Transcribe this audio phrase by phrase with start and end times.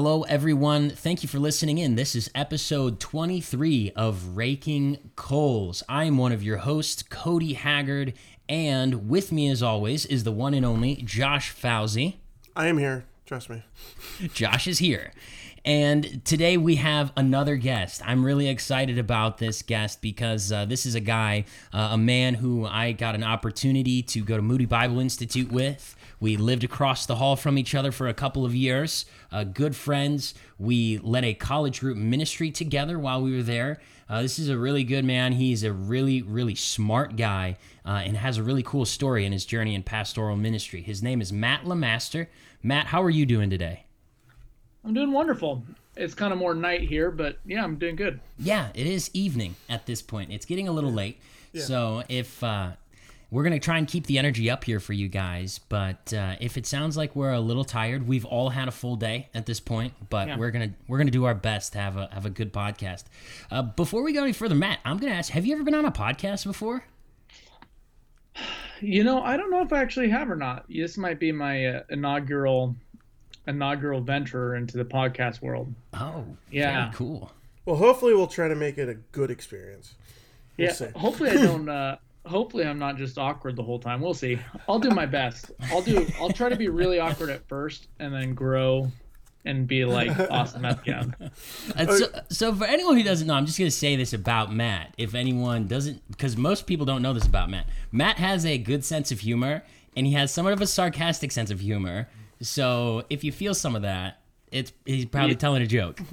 [0.00, 0.90] Hello, everyone.
[0.90, 1.96] Thank you for listening in.
[1.96, 5.82] This is episode 23 of Raking Coals.
[5.88, 8.14] I am one of your hosts, Cody Haggard,
[8.48, 12.14] and with me, as always, is the one and only Josh Fauzi.
[12.54, 13.06] I am here.
[13.26, 13.64] Trust me.
[14.32, 15.10] Josh is here.
[15.64, 18.00] And today we have another guest.
[18.04, 22.34] I'm really excited about this guest because uh, this is a guy, uh, a man
[22.34, 25.96] who I got an opportunity to go to Moody Bible Institute with.
[26.20, 29.76] We lived across the hall from each other for a couple of years, uh, good
[29.76, 30.34] friends.
[30.58, 33.80] We led a college group ministry together while we were there.
[34.08, 35.32] Uh, this is a really good man.
[35.32, 39.44] He's a really, really smart guy uh, and has a really cool story in his
[39.44, 40.80] journey in pastoral ministry.
[40.80, 42.28] His name is Matt Lamaster.
[42.62, 43.84] Matt, how are you doing today?
[44.84, 45.62] I'm doing wonderful.
[45.96, 48.20] It's kind of more night here, but yeah, I'm doing good.
[48.38, 50.32] Yeah, it is evening at this point.
[50.32, 51.20] It's getting a little late.
[51.52, 51.64] Yeah.
[51.64, 52.72] So if uh,
[53.30, 56.56] we're gonna try and keep the energy up here for you guys, but uh, if
[56.56, 59.60] it sounds like we're a little tired, we've all had a full day at this
[59.60, 60.38] point, but yeah.
[60.38, 63.04] we're gonna we're gonna do our best to have a have a good podcast.
[63.50, 65.84] Uh, before we go any further, Matt, I'm gonna ask: Have you ever been on
[65.84, 66.84] a podcast before?
[68.80, 70.64] You know, I don't know if I actually have or not.
[70.68, 72.76] This might be my uh, inaugural
[73.46, 75.74] inaugural venture into the podcast world.
[75.92, 77.30] Oh, yeah, cool.
[77.66, 79.94] Well, hopefully we'll try to make it a good experience.
[80.56, 80.86] We'll yeah, see.
[80.96, 81.68] hopefully I don't.
[81.78, 81.96] Uh,
[82.28, 84.00] hopefully I'm not just awkward the whole time.
[84.00, 84.38] We'll see.
[84.68, 85.50] I'll do my best.
[85.70, 86.06] I'll do.
[86.20, 88.90] I'll try to be really awkward at first, and then grow
[89.44, 91.16] and be like awesome at the end.
[91.90, 94.94] So, so for anyone who doesn't know, I'm just gonna say this about Matt.
[94.98, 97.66] If anyone doesn't, because most people don't know this about Matt.
[97.90, 99.64] Matt has a good sense of humor,
[99.96, 102.08] and he has somewhat of a sarcastic sense of humor.
[102.40, 104.20] So if you feel some of that,
[104.52, 105.38] it's he's probably yeah.
[105.38, 106.00] telling a joke.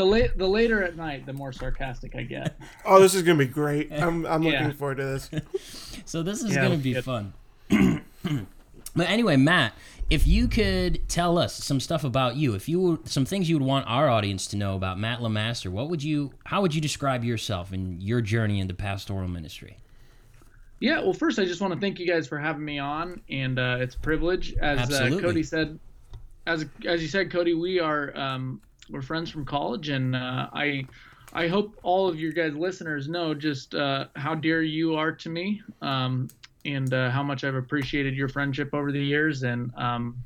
[0.00, 2.58] The late, the later at night, the more sarcastic I get.
[2.86, 3.92] Oh, this is gonna be great!
[3.92, 4.62] I'm, I'm yeah.
[4.62, 5.30] looking forward to this.
[6.06, 7.04] so this is yeah, gonna be good.
[7.04, 7.34] fun.
[7.68, 9.74] but anyway, Matt,
[10.08, 13.66] if you could tell us some stuff about you, if you some things you would
[13.66, 16.32] want our audience to know about Matt LeMaster, what would you?
[16.44, 19.76] How would you describe yourself and your journey into pastoral ministry?
[20.78, 23.58] Yeah, well, first I just want to thank you guys for having me on, and
[23.58, 24.54] uh, it's a privilege.
[24.54, 25.78] As uh, Cody said,
[26.46, 30.86] as as you said, Cody, we are um, we're friends from college, and uh, I
[31.32, 35.28] I hope all of you guys listeners know just uh, how dear you are to
[35.28, 36.28] me, um,
[36.64, 39.42] and uh, how much I've appreciated your friendship over the years.
[39.42, 40.16] And um,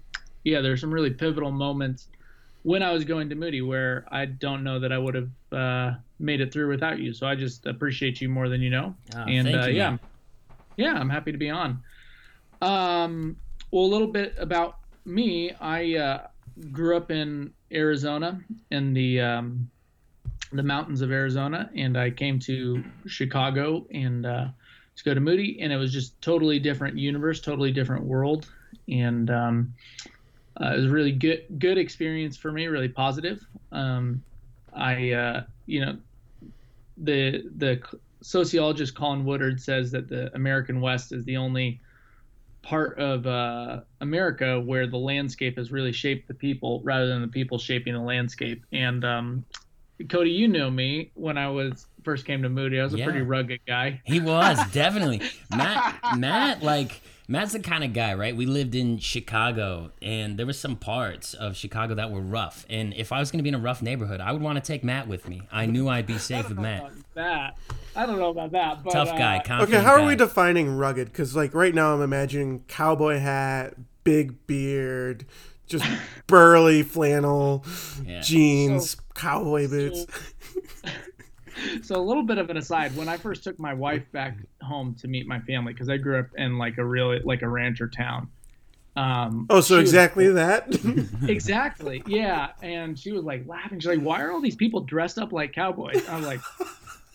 [0.44, 2.08] yeah, there's some really pivotal moments
[2.62, 5.92] when I was going to Moody where I don't know that I would have uh,
[6.18, 7.12] made it through without you.
[7.12, 8.94] So I just appreciate you more than you know.
[9.14, 9.98] Oh, and you, yeah.
[10.76, 11.82] Yeah, I'm happy to be on.
[12.62, 13.36] Um,
[13.70, 15.52] well, a little bit about me.
[15.60, 16.26] I uh,
[16.72, 18.40] grew up in Arizona
[18.70, 19.70] in the um,
[20.52, 24.46] the mountains of Arizona, and I came to Chicago and uh,
[24.96, 28.48] to go to Moody, and it was just totally different universe, totally different world,
[28.88, 29.74] and um,
[30.60, 33.44] uh, it was really good good experience for me, really positive.
[33.72, 34.22] Um,
[34.72, 35.96] I uh, you know
[36.98, 37.82] the the
[38.20, 41.80] sociologist Colin Woodard says that the American West is the only
[42.64, 47.28] part of uh, America where the landscape has really shaped the people rather than the
[47.28, 48.64] people shaping the landscape.
[48.72, 49.44] And um,
[50.08, 52.80] Cody, you know me when I was first came to Moody.
[52.80, 53.04] I was a yeah.
[53.04, 54.00] pretty rugged guy.
[54.06, 56.18] He was definitely Matt.
[56.18, 58.34] Matt, like Matt's the kind of guy, right?
[58.34, 62.66] We lived in Chicago, and there were some parts of Chicago that were rough.
[62.68, 64.62] And if I was going to be in a rough neighborhood, I would want to
[64.62, 65.42] take Matt with me.
[65.52, 66.90] I knew I'd be safe with Matt.
[67.14, 67.56] That
[67.96, 68.82] I don't know about that.
[68.82, 69.42] But, Tough guy.
[69.48, 71.08] Uh, okay, how are we defining rugged?
[71.08, 73.74] Because like right now, I'm imagining cowboy hat,
[74.04, 75.26] big beard,
[75.66, 75.84] just
[76.26, 77.64] burly flannel,
[78.04, 78.20] yeah.
[78.20, 80.06] jeans, so, cowboy boots.
[80.82, 80.90] So,
[81.82, 84.94] so a little bit of an aside when i first took my wife back home
[84.94, 87.88] to meet my family because i grew up in like a really like a rancher
[87.88, 88.28] town
[88.96, 90.68] um, oh so exactly was, that
[91.28, 95.18] exactly yeah and she was like laughing she's like why are all these people dressed
[95.18, 96.40] up like cowboys i'm like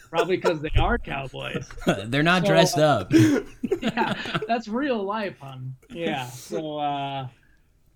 [0.10, 1.70] probably because they are cowboys.
[2.06, 3.14] They're not so, dressed uh, up.
[3.82, 4.14] Yeah
[4.48, 5.76] that's real life hon.
[5.90, 7.28] Yeah so uh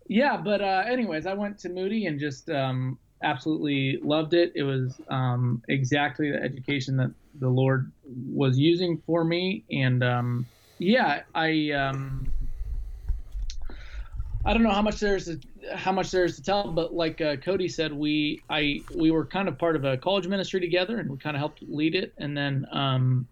[0.07, 4.51] yeah but uh anyways i went to moody and just um absolutely loved it.
[4.55, 7.91] It was um, exactly the education that the Lord
[8.29, 10.45] was using for me, and um,
[10.77, 12.31] yeah, I um,
[14.45, 15.39] I don't know how much there's to,
[15.73, 19.47] how much there's to tell, but like uh, Cody said, we I we were kind
[19.47, 22.35] of part of a college ministry together, and we kind of helped lead it, and
[22.35, 23.27] then um,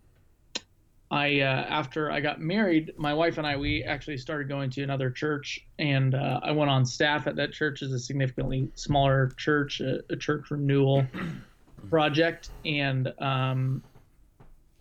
[1.10, 4.84] I uh, after I got married, my wife and I we actually started going to
[4.84, 9.31] another church, and uh, I went on staff at that church as a significantly smaller
[9.36, 11.06] church, a, a church renewal
[11.90, 13.84] project, and um,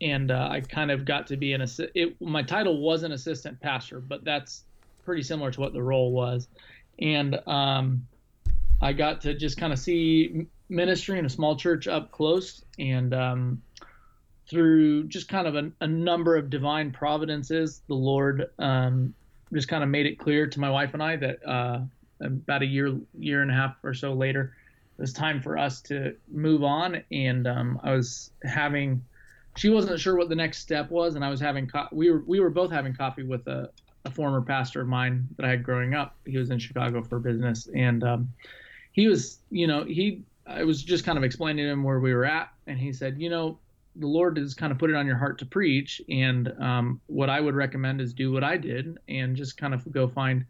[0.01, 2.21] and uh, I kind of got to be an assistant.
[2.21, 4.63] My title was an assistant pastor, but that's
[5.11, 6.47] pretty similar to what the role was,
[7.01, 8.07] and um,
[8.81, 13.13] I got to just kind of see ministry in a small church up close, and
[13.13, 13.61] um,
[14.49, 19.13] through just kind of a, a, number of divine providences, the Lord um,
[19.53, 21.81] just kind of made it clear to my wife and I that uh,
[22.21, 24.55] about a year, year and a half or so later,
[24.97, 27.03] it was time for us to move on.
[27.11, 29.05] And um, I was having,
[29.57, 32.23] she wasn't sure what the next step was, and I was having, co- we were
[32.29, 33.71] we were both having coffee with a,
[34.05, 36.17] a former pastor of mine that I had growing up.
[36.25, 38.33] He was in Chicago for business, and um,
[38.93, 42.13] he was, you know, he I was just kind of explaining to him where we
[42.13, 43.59] were at, and he said, you know,
[43.97, 47.29] the Lord has kind of put it on your heart to preach, and um, what
[47.29, 50.45] I would recommend is do what I did and just kind of go find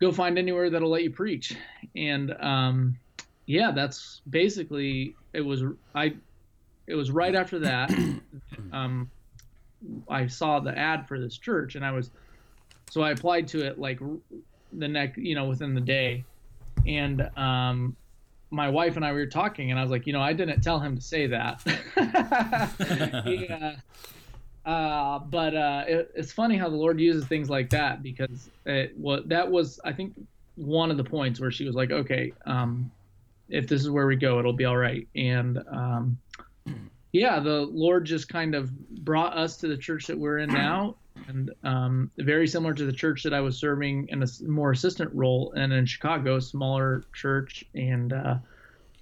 [0.00, 1.56] go find anywhere that'll let you preach.
[1.94, 2.98] And um,
[3.46, 5.62] yeah, that's basically it was
[5.94, 6.14] I
[6.86, 7.92] it was right after that
[8.72, 9.10] um,
[10.08, 12.10] I saw the ad for this church, and I was
[12.92, 13.98] so I applied to it like
[14.70, 16.26] the next you know within the day,
[16.86, 17.96] and um,
[18.50, 20.60] my wife and I we were talking, and I was like, you know, I didn't
[20.60, 21.62] tell him to say that.
[23.26, 23.76] yeah.
[24.66, 28.94] Uh, but uh, it, it's funny how the Lord uses things like that because it,
[28.98, 30.12] what that was, I think,
[30.56, 32.90] one of the points where she was like, okay, um,
[33.48, 35.08] if this is where we go, it'll be all right.
[35.16, 36.18] And um,
[37.12, 40.96] yeah, the Lord just kind of brought us to the church that we're in now,
[41.28, 45.14] and um, very similar to the church that I was serving in a more assistant
[45.14, 48.36] role and in Chicago, smaller church and uh,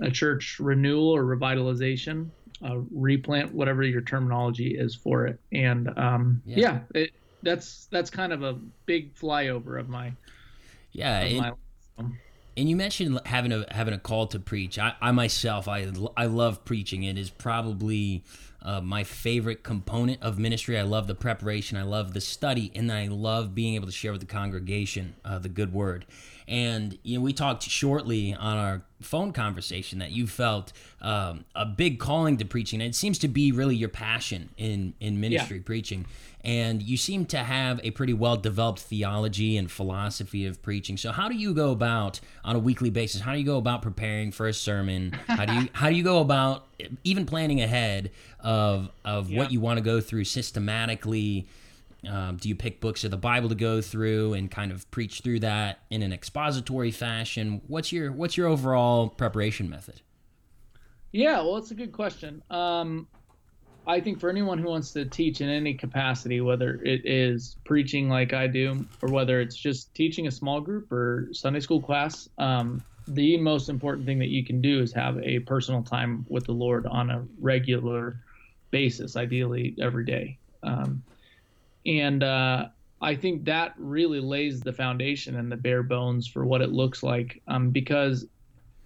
[0.01, 2.29] a church renewal or revitalization,
[2.65, 5.39] uh, replant, whatever your terminology is for it.
[5.53, 7.11] And um, yeah, yeah it,
[7.43, 8.55] that's that's kind of a
[8.87, 10.13] big flyover of my
[10.93, 11.21] yeah.
[11.21, 11.53] Of my,
[12.57, 14.79] and you mentioned having a having a call to preach.
[14.79, 17.05] I, I myself, I I love preaching.
[17.05, 18.25] It is probably
[18.63, 20.79] uh, my favorite component of ministry.
[20.79, 24.13] I love the preparation, I love the study, and I love being able to share
[24.13, 26.07] with the congregation uh, the good word.
[26.47, 31.65] And you know, we talked shortly on our phone conversation that you felt um, a
[31.65, 32.83] big calling to preaching.
[32.83, 35.63] And it seems to be really your passion in in ministry yeah.
[35.65, 36.07] preaching.
[36.43, 40.97] And you seem to have a pretty well developed theology and philosophy of preaching.
[40.97, 43.21] So how do you go about on a weekly basis?
[43.21, 45.13] How do you go about preparing for a sermon?
[45.27, 46.67] How do you how do you go about
[47.05, 48.11] even planning ahead
[48.41, 49.39] of of yeah.
[49.39, 51.47] what you want to go through systematically?
[52.09, 55.21] Um, do you pick books of the Bible to go through and kind of preach
[55.21, 57.61] through that in an expository fashion?
[57.67, 60.01] What's your what's your overall preparation method?
[61.13, 62.43] Yeah, well, it's a good question.
[62.51, 63.09] Um,
[63.91, 68.09] I think for anyone who wants to teach in any capacity, whether it is preaching
[68.09, 72.29] like I do, or whether it's just teaching a small group or Sunday school class,
[72.39, 76.45] um, the most important thing that you can do is have a personal time with
[76.45, 78.21] the Lord on a regular
[78.71, 80.39] basis, ideally every day.
[80.63, 81.03] Um,
[81.85, 82.67] and uh,
[83.01, 87.03] I think that really lays the foundation and the bare bones for what it looks
[87.03, 87.43] like.
[87.49, 88.25] Um, because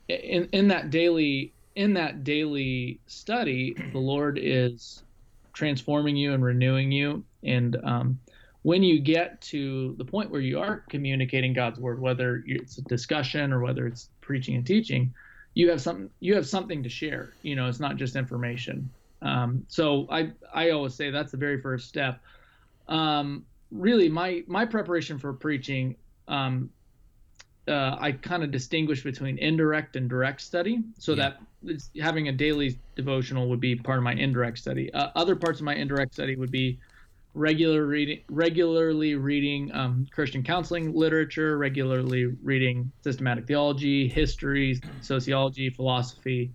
[0.09, 5.03] in in that daily in that daily study, the Lord is
[5.53, 7.25] transforming you and renewing you.
[7.43, 8.19] And um,
[8.63, 12.83] when you get to the point where you are communicating God's word, whether it's a
[12.83, 15.13] discussion or whether it's preaching and teaching,
[15.55, 17.33] you have something you have something to share.
[17.43, 18.91] You know, it's not just information.
[19.23, 22.21] Um, so I I always say that's the very first step
[22.89, 25.97] um, really my my preparation for preaching
[26.29, 26.71] um,
[27.69, 31.33] uh, I kind of distinguish between indirect and direct study, so yeah.
[31.63, 34.93] that having a daily devotional would be part of my indirect study.
[34.93, 36.79] Uh, other parts of my indirect study would be
[37.35, 46.53] regular reading, regularly reading um, Christian counseling literature, regularly reading systematic theology, history, sociology, philosophy.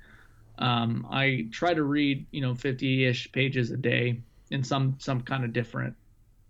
[0.58, 5.44] Um, I try to read, you know, 50-ish pages a day in some some kind
[5.44, 5.96] of different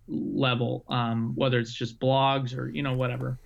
[0.08, 3.38] level, um, whether it's just blogs or you know whatever.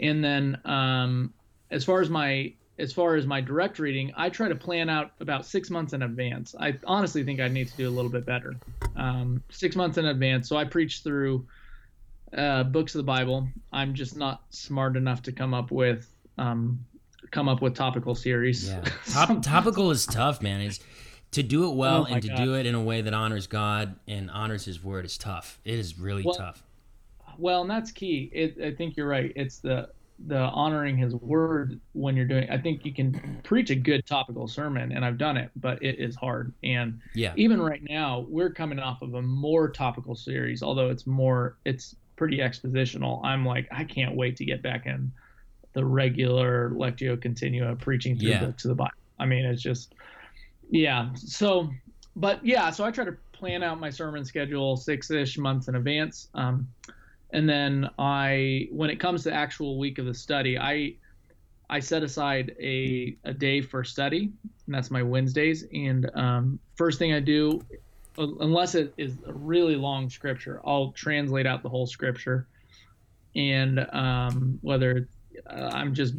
[0.00, 1.32] And then um,
[1.70, 5.12] as far as my as far as my direct reading, I try to plan out
[5.20, 6.54] about six months in advance.
[6.58, 8.54] I honestly think I need to do a little bit better.
[8.96, 10.48] Um, six months in advance.
[10.48, 11.46] So I preach through
[12.36, 13.48] uh, books of the Bible.
[13.70, 16.84] I'm just not smart enough to come up with um,
[17.30, 18.68] come up with topical series.
[18.68, 18.82] Yeah.
[19.10, 20.62] Top, topical is tough, man.
[20.62, 20.80] It's
[21.32, 22.36] to do it well oh and to God.
[22.38, 25.60] do it in a way that honors God and honors His word is tough.
[25.64, 26.62] It is really well, tough.
[27.40, 28.30] Well, and that's key.
[28.32, 29.32] It, I think you're right.
[29.34, 29.88] It's the
[30.26, 32.48] the honoring His word when you're doing.
[32.50, 35.98] I think you can preach a good topical sermon, and I've done it, but it
[35.98, 36.52] is hard.
[36.62, 41.06] And yeah, even right now, we're coming off of a more topical series, although it's
[41.06, 43.24] more it's pretty expositional.
[43.24, 45.10] I'm like, I can't wait to get back in
[45.72, 48.44] the regular lectio continua preaching through yeah.
[48.44, 48.92] books of the Bible.
[49.18, 49.94] I mean, it's just
[50.70, 51.08] yeah.
[51.14, 51.70] So,
[52.16, 55.76] but yeah, so I try to plan out my sermon schedule six ish months in
[55.76, 56.28] advance.
[56.34, 56.68] Um,
[57.32, 60.94] and then I, when it comes to actual week of the study, I,
[61.68, 64.32] I set aside a, a day for study,
[64.66, 65.64] and that's my Wednesdays.
[65.72, 67.60] And um, first thing I do,
[68.18, 72.46] unless it is a really long scripture, I'll translate out the whole scripture.
[73.36, 75.08] And um, whether
[75.48, 76.14] uh, I'm just,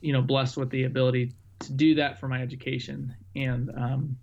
[0.00, 4.16] you know, blessed with the ability to do that for my education, and um,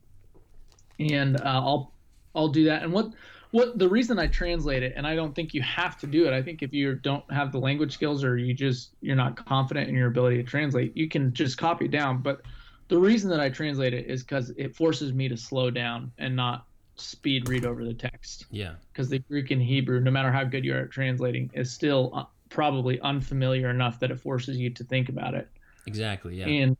[0.99, 1.93] and uh, I'll
[2.33, 2.83] I'll do that.
[2.83, 3.11] And what
[3.55, 6.33] what the reason I translate it, and I don't think you have to do it.
[6.33, 9.87] I think if you don't have the language skills or you just you're not confident
[9.87, 12.21] in your ability to translate, you can just copy it down.
[12.21, 12.41] But
[12.89, 16.35] the reason that I translate it is because it forces me to slow down and
[16.35, 16.65] not
[16.97, 18.45] speed read over the text.
[18.51, 18.73] Yeah.
[18.91, 22.11] Because the Greek and Hebrew, no matter how good you are at translating, is still
[22.13, 25.47] uh, probably unfamiliar enough that it forces you to think about it.
[25.87, 26.39] Exactly.
[26.39, 26.47] Yeah.
[26.47, 26.77] And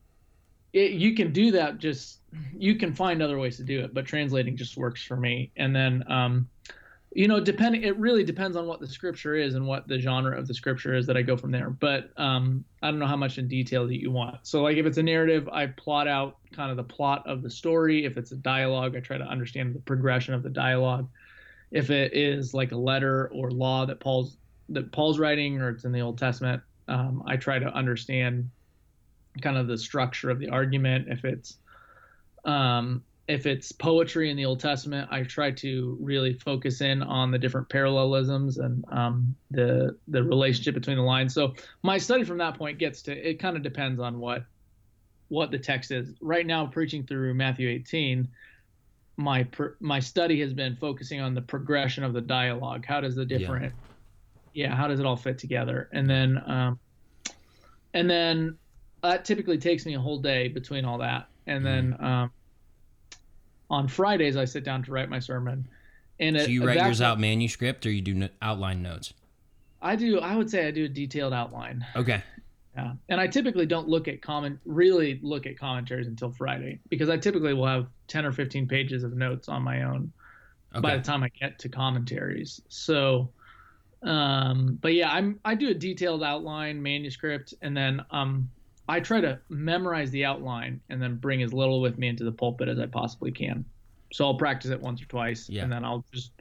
[0.75, 2.19] it, you can do that just
[2.57, 5.51] you can find other ways to do it but translating just works for me.
[5.55, 6.49] And then um,
[7.13, 10.37] you know depending it really depends on what the scripture is and what the genre
[10.37, 11.69] of the scripture is that i go from there.
[11.69, 14.45] But um, i don't know how much in detail that you want.
[14.45, 17.49] So like if it's a narrative i plot out kind of the plot of the
[17.49, 18.03] story.
[18.03, 21.07] If it's a dialogue i try to understand the progression of the dialogue.
[21.71, 24.35] If it is like a letter or law that paul's
[24.69, 28.49] that paul's writing or it's in the old testament um, i try to understand
[29.41, 31.07] kind of the structure of the argument.
[31.09, 31.57] If it's
[32.45, 37.31] um, if it's poetry in the Old Testament, I try to really focus in on
[37.31, 41.33] the different parallelisms and um, the the relationship between the lines.
[41.33, 43.39] So my study from that point gets to it.
[43.39, 44.45] Kind of depends on what
[45.29, 46.13] what the text is.
[46.21, 48.27] Right now, preaching through Matthew 18,
[49.17, 49.47] my
[49.79, 52.85] my study has been focusing on the progression of the dialogue.
[52.85, 53.73] How does the different
[54.53, 55.89] yeah, yeah how does it all fit together?
[55.93, 56.79] And then um,
[57.95, 58.57] and then
[59.05, 62.05] that typically takes me a whole day between all that, and then mm-hmm.
[62.05, 62.31] um,
[63.69, 65.67] on Fridays I sit down to write my sermon.
[66.19, 69.13] And so you write yours out manuscript, or you do outline notes?
[69.81, 70.19] I do.
[70.19, 71.85] I would say I do a detailed outline.
[71.95, 72.23] Okay.
[72.75, 77.09] Yeah, and I typically don't look at comment really look at commentaries until Friday because
[77.09, 80.11] I typically will have ten or fifteen pages of notes on my own
[80.73, 80.81] okay.
[80.81, 82.61] by the time I get to commentaries.
[82.67, 83.29] So,
[84.03, 88.49] um, but yeah, I'm I do a detailed outline manuscript, and then um,
[88.87, 92.31] I try to memorize the outline and then bring as little with me into the
[92.31, 93.65] pulpit as I possibly can.
[94.13, 95.63] So I'll practice it once or twice, yeah.
[95.63, 96.31] and then I'll just.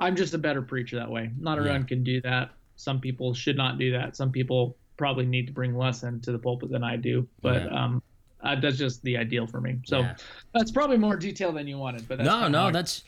[0.00, 1.30] I'm just a better preacher that way.
[1.38, 1.86] Not everyone yeah.
[1.86, 2.50] can do that.
[2.74, 4.16] Some people should not do that.
[4.16, 7.28] Some people probably need to bring less into the pulpit than I do.
[7.42, 7.84] But yeah.
[7.84, 8.02] um,
[8.42, 9.78] uh, that's just the ideal for me.
[9.84, 10.04] So
[10.52, 12.08] that's probably more detail than you wanted.
[12.08, 13.04] But no, no, that's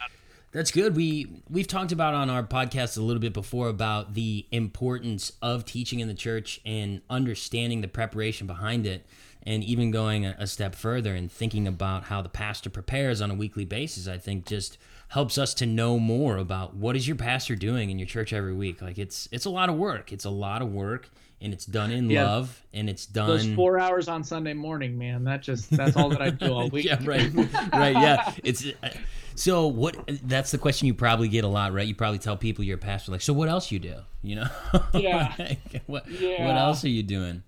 [0.56, 0.96] that's good.
[0.96, 5.66] We we've talked about on our podcast a little bit before about the importance of
[5.66, 9.04] teaching in the church and understanding the preparation behind it
[9.42, 13.30] and even going a, a step further and thinking about how the pastor prepares on
[13.30, 14.08] a weekly basis.
[14.08, 17.98] I think just helps us to know more about what is your pastor doing in
[17.98, 18.80] your church every week.
[18.80, 20.10] Like it's it's a lot of work.
[20.10, 22.24] It's a lot of work and it's done in yeah.
[22.24, 26.08] love and it's done those four hours on sunday morning man that just that's all
[26.08, 27.32] that i do all week yeah right
[27.72, 28.88] right yeah it's uh,
[29.36, 29.96] so what?
[30.24, 31.86] That's the question you probably get a lot, right?
[31.86, 33.96] You probably tell people you're a pastor, like, so what else you do?
[34.22, 34.48] You know?
[34.94, 35.34] Yeah.
[35.38, 36.46] like, what, yeah.
[36.46, 37.42] What else are you doing?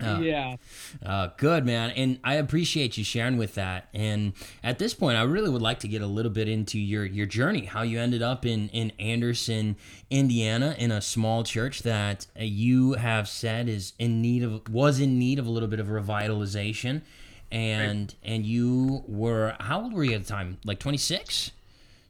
[0.00, 0.56] Uh, yeah.
[1.04, 1.90] Uh, good, man.
[1.90, 3.88] And I appreciate you sharing with that.
[3.94, 7.04] And at this point, I really would like to get a little bit into your,
[7.04, 9.76] your journey, how you ended up in, in Anderson,
[10.10, 15.18] Indiana, in a small church that you have said is in need of, was in
[15.18, 17.02] need of a little bit of revitalization
[17.50, 18.32] and right.
[18.32, 20.58] and you were how old were you at the time?
[20.64, 21.52] Like 26?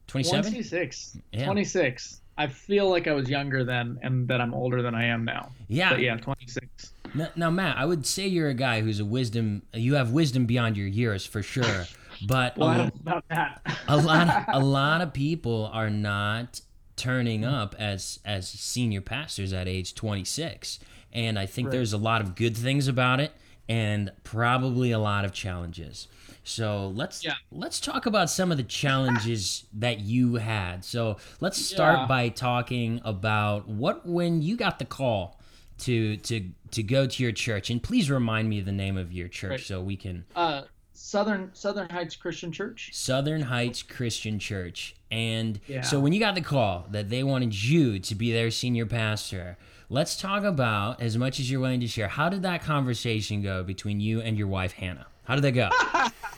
[0.07, 0.53] 27?
[0.53, 1.19] 26.
[1.33, 1.45] Yeah.
[1.45, 2.21] 26.
[2.39, 5.51] I feel like I was younger then and that I'm older than I am now.
[5.69, 5.91] Yeah.
[5.91, 6.93] But yeah, 26.
[7.15, 10.47] Now, now, Matt, I would say you're a guy who's a wisdom you have wisdom
[10.47, 11.87] beyond your years for sure.
[12.27, 13.61] But well, a, about that.
[13.89, 16.61] a lot of, a lot of people are not
[16.97, 20.81] turning up as as senior pastors at age 26.
[21.13, 21.73] And I think right.
[21.73, 23.33] there's a lot of good things about it
[23.69, 26.09] and probably a lot of challenges.
[26.45, 27.35] So let's yeah.
[27.51, 30.85] let's talk about some of the challenges that you had.
[30.85, 32.07] So let's start yeah.
[32.07, 35.41] by talking about what when you got the call
[35.79, 39.29] to to to go to your church, and please remind me the name of your
[39.29, 39.61] church right.
[39.61, 40.25] so we can.
[40.35, 42.91] Uh, Southern Southern Heights Christian Church.
[42.93, 45.83] Southern Heights Christian Church, and yeah.
[45.83, 49.59] so when you got the call that they wanted you to be their senior pastor,
[49.89, 53.63] Let's talk about, as much as you're willing to share, how did that conversation go
[53.63, 55.07] between you and your wife, Hannah?
[55.23, 55.71] How did that go?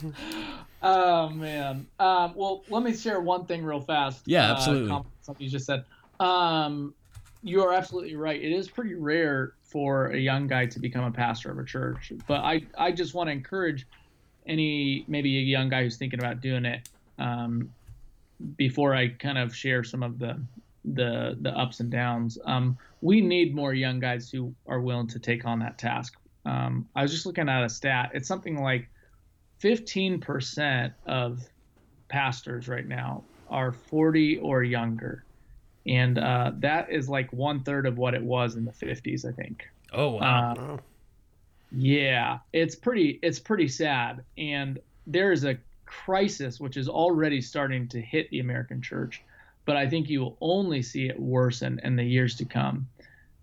[0.82, 1.86] oh, man.
[1.98, 4.20] Um, well, let me share one thing real fast.
[4.26, 4.90] Yeah, uh, absolutely.
[4.90, 5.86] Uh, something you just said.
[6.20, 6.92] Um,
[7.42, 8.40] you are absolutely right.
[8.40, 12.12] It is pretty rare for a young guy to become a pastor of a church.
[12.26, 13.86] But I, I just want to encourage
[14.46, 17.72] any, maybe a young guy who's thinking about doing it um,
[18.56, 20.40] before I kind of share some of the
[20.94, 22.38] the the ups and downs.
[22.44, 26.14] Um, we need more young guys who are willing to take on that task.
[26.44, 28.12] Um, I was just looking at a stat.
[28.14, 28.88] It's something like
[29.62, 31.42] 15% of
[32.08, 35.24] pastors right now are 40 or younger.
[35.88, 39.32] And uh, that is like one third of what it was in the 50s, I
[39.32, 39.66] think.
[39.92, 40.54] Oh wow.
[40.58, 40.80] Oh.
[41.72, 47.88] Yeah, it's pretty it's pretty sad and there is a crisis which is already starting
[47.88, 49.22] to hit the American church,
[49.64, 52.86] but I think you will only see it worsen in the years to come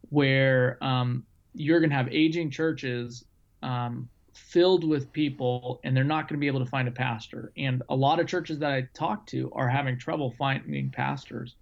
[0.09, 3.25] where um, you're going to have aging churches
[3.63, 7.51] um, filled with people and they're not going to be able to find a pastor.
[7.57, 11.55] And a lot of churches that I talk to are having trouble finding pastors.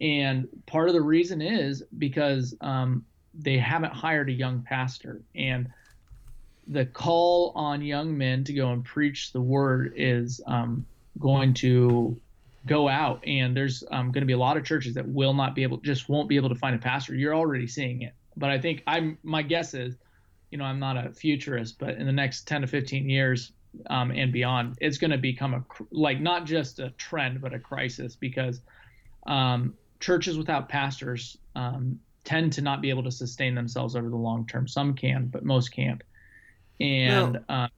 [0.00, 5.20] And part of the reason is because um, they haven't hired a young pastor.
[5.34, 5.68] And
[6.66, 10.84] the call on young men to go and preach the word is um,
[11.18, 12.18] going to
[12.66, 13.22] go out.
[13.26, 15.78] And there's um, going to be a lot of churches that will not be able
[15.78, 17.14] just won't be able to find a pastor.
[17.14, 18.14] You're already seeing it.
[18.36, 19.94] But i think i'm my guess is
[20.50, 23.52] you know i'm not a futurist but in the next 10 to 15 years
[23.90, 27.58] um, and beyond it's going to become a like not just a trend but a
[27.58, 28.60] crisis because
[29.26, 29.74] um,
[30.04, 34.46] churches without pastors um, tend to not be able to sustain themselves over the long
[34.46, 34.68] term.
[34.68, 36.02] Some can, but most can't.
[36.78, 37.40] And no.
[37.48, 37.68] uh,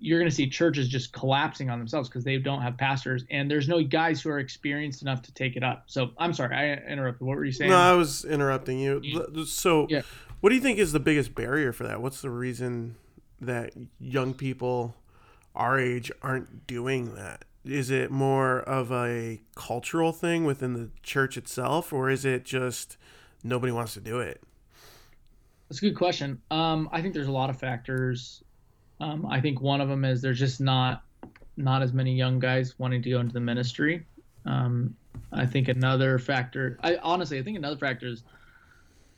[0.00, 3.48] you're going to see churches just collapsing on themselves because they don't have pastors, and
[3.48, 5.84] there's no guys who are experienced enough to take it up.
[5.86, 7.24] So I'm sorry, I interrupted.
[7.24, 7.70] What were you saying?
[7.70, 9.46] No, I was interrupting you.
[9.46, 10.02] So, yeah.
[10.40, 12.02] what do you think is the biggest barrier for that?
[12.02, 12.96] What's the reason
[13.40, 14.96] that young people
[15.54, 17.44] our age aren't doing that?
[17.66, 22.96] Is it more of a cultural thing within the church itself, or is it just
[23.42, 24.42] nobody wants to do it?
[25.68, 26.40] That's a good question.
[26.50, 28.42] Um, I think there's a lot of factors.
[29.00, 31.02] Um, I think one of them is there's just not
[31.56, 34.06] not as many young guys wanting to go into the ministry.
[34.44, 34.94] Um,
[35.32, 36.78] I think another factor.
[36.82, 38.22] I honestly, I think another factor is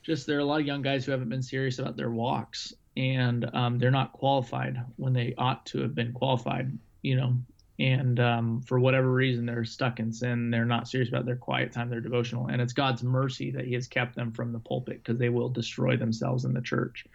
[0.03, 2.73] just there are a lot of young guys who haven't been serious about their walks,
[2.97, 6.77] and um, they're not qualified when they ought to have been qualified.
[7.03, 7.37] You know,
[7.79, 10.51] and um, for whatever reason they're stuck in sin.
[10.51, 12.49] They're not serious about their quiet time their devotional.
[12.49, 15.49] And it's god's mercy that he has kept them from the pulpit because they will
[15.49, 17.07] destroy themselves in the church.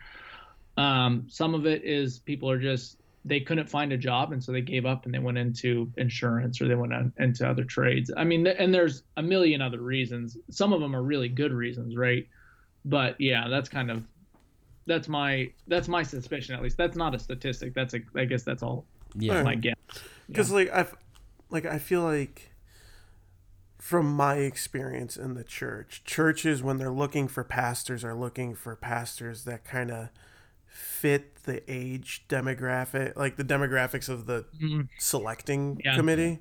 [0.77, 4.51] Um, some of it is people are just they couldn't find a job and so
[4.51, 8.11] they gave up and they went into insurance or they went into other trades.
[8.15, 10.37] I mean and there's a million other reasons.
[10.49, 12.25] Some of them are really good reasons right?
[12.85, 14.03] But yeah that's kind of
[14.85, 16.77] that's my that's my suspicion at least.
[16.77, 17.73] That's not a statistic.
[17.73, 19.43] That's a i guess that's all yeah.
[19.43, 19.72] my guess
[20.27, 20.55] because yeah.
[20.55, 20.85] like I,
[21.49, 22.51] like I feel like
[23.77, 28.75] from my experience in the church, churches when they're looking for pastors are looking for
[28.75, 30.09] pastors that kind of
[30.73, 34.81] fit the age demographic, like the demographics of the mm-hmm.
[34.97, 35.95] selecting yeah.
[35.95, 36.39] committee.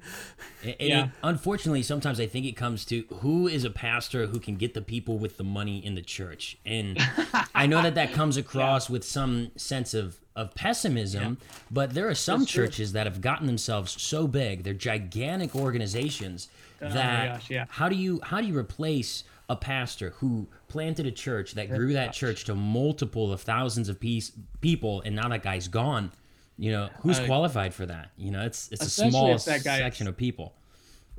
[0.62, 1.04] And, and yeah.
[1.04, 4.74] It, unfortunately, sometimes I think it comes to who is a pastor who can get
[4.74, 6.56] the people with the money in the church.
[6.64, 6.98] And
[7.54, 8.94] I know that that comes across yeah.
[8.94, 11.56] with some sense of of pessimism, yeah.
[11.70, 12.94] but there are some That's churches true.
[12.94, 16.48] that have gotten themselves so big, they're gigantic organizations
[16.80, 17.66] oh that gosh, yeah.
[17.68, 21.92] how do you how do you replace a pastor who planted a church that grew
[21.92, 26.12] that church to multiple of thousands of piece, people and now that guy's gone?
[26.58, 28.10] You know, who's uh, qualified for that?
[28.16, 30.54] You know, it's it's a small section of people.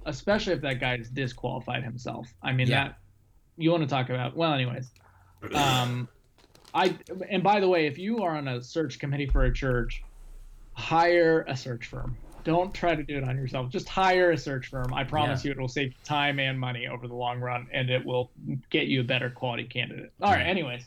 [0.05, 2.33] Especially if that guy is disqualified himself.
[2.41, 2.85] I mean yeah.
[2.85, 2.97] that
[3.57, 4.91] you want to talk about well anyways.
[5.53, 6.07] Um
[6.73, 6.97] I
[7.29, 10.03] and by the way, if you are on a search committee for a church,
[10.73, 12.17] hire a search firm.
[12.43, 13.69] Don't try to do it on yourself.
[13.69, 14.93] Just hire a search firm.
[14.93, 15.49] I promise yeah.
[15.49, 18.31] you, it will save time and money over the long run, and it will
[18.69, 20.11] get you a better quality candidate.
[20.21, 20.45] All right.
[20.45, 20.83] Anyways.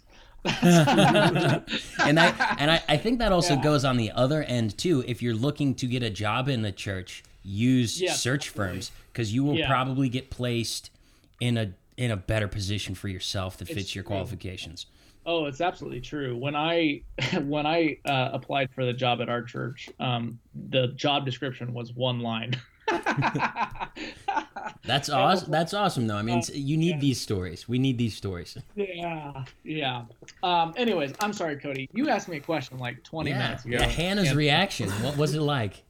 [0.62, 3.62] and I and I, I think that also yeah.
[3.62, 5.02] goes on the other end too.
[5.08, 9.34] If you're looking to get a job in the church, use yeah, search firms because
[9.34, 10.90] you will probably get placed
[11.40, 14.86] in a in a better position for yourself that fits it's your qualifications.
[15.26, 16.36] Oh, it's absolutely true.
[16.36, 17.02] When I
[17.42, 20.38] when I uh, applied for the job at our church, um,
[20.70, 22.54] the job description was one line.
[24.84, 25.50] That's awesome.
[25.50, 26.16] That's awesome, though.
[26.16, 27.00] I mean, uh, you need yeah.
[27.00, 27.68] these stories.
[27.68, 28.56] We need these stories.
[28.76, 30.02] Yeah, yeah.
[30.42, 31.88] Um, anyways, I'm sorry, Cody.
[31.92, 33.38] You asked me a question like 20 yeah.
[33.38, 33.78] minutes ago.
[33.78, 34.90] Yeah, Hannah's and, reaction.
[35.02, 35.82] What was it like?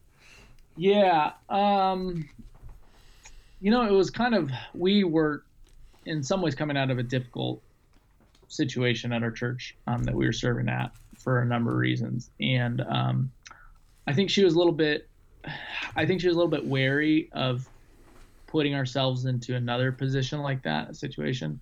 [0.76, 1.32] Yeah.
[1.48, 2.28] Um,
[3.60, 5.44] you know, it was kind of we were
[6.06, 7.60] in some ways coming out of a difficult
[8.48, 12.30] situation at our church um, that we were serving at for a number of reasons,
[12.40, 13.30] and um,
[14.06, 15.08] I think she was a little bit.
[15.94, 17.68] I think she was a little bit wary of
[18.46, 21.60] putting ourselves into another position like that, situation.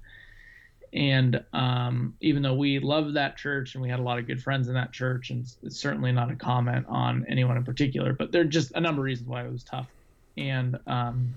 [0.93, 4.41] And um, even though we loved that church and we had a lot of good
[4.41, 8.31] friends in that church, and it's certainly not a comment on anyone in particular, but
[8.31, 9.89] there are just a number of reasons why it was tough.
[10.37, 11.35] And um,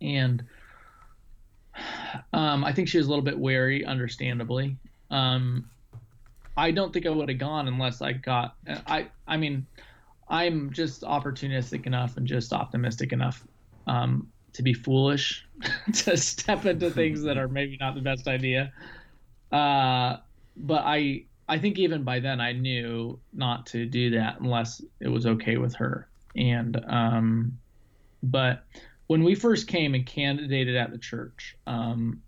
[0.00, 0.44] and
[2.32, 4.76] um, I think she was a little bit wary, understandably.
[5.10, 5.68] Um,
[6.56, 8.56] I don't think I would have gone unless I got.
[8.66, 9.66] I I mean,
[10.28, 13.46] I'm just opportunistic enough and just optimistic enough
[13.86, 15.46] um, to be foolish
[15.92, 18.72] to step into things that are maybe not the best idea.
[19.52, 20.16] Uh,
[20.56, 25.08] but I I think even by then I knew not to do that unless it
[25.08, 26.08] was okay with her.
[26.34, 27.58] And um,
[28.22, 28.64] but
[29.06, 32.22] when we first came and candidated at the church, um,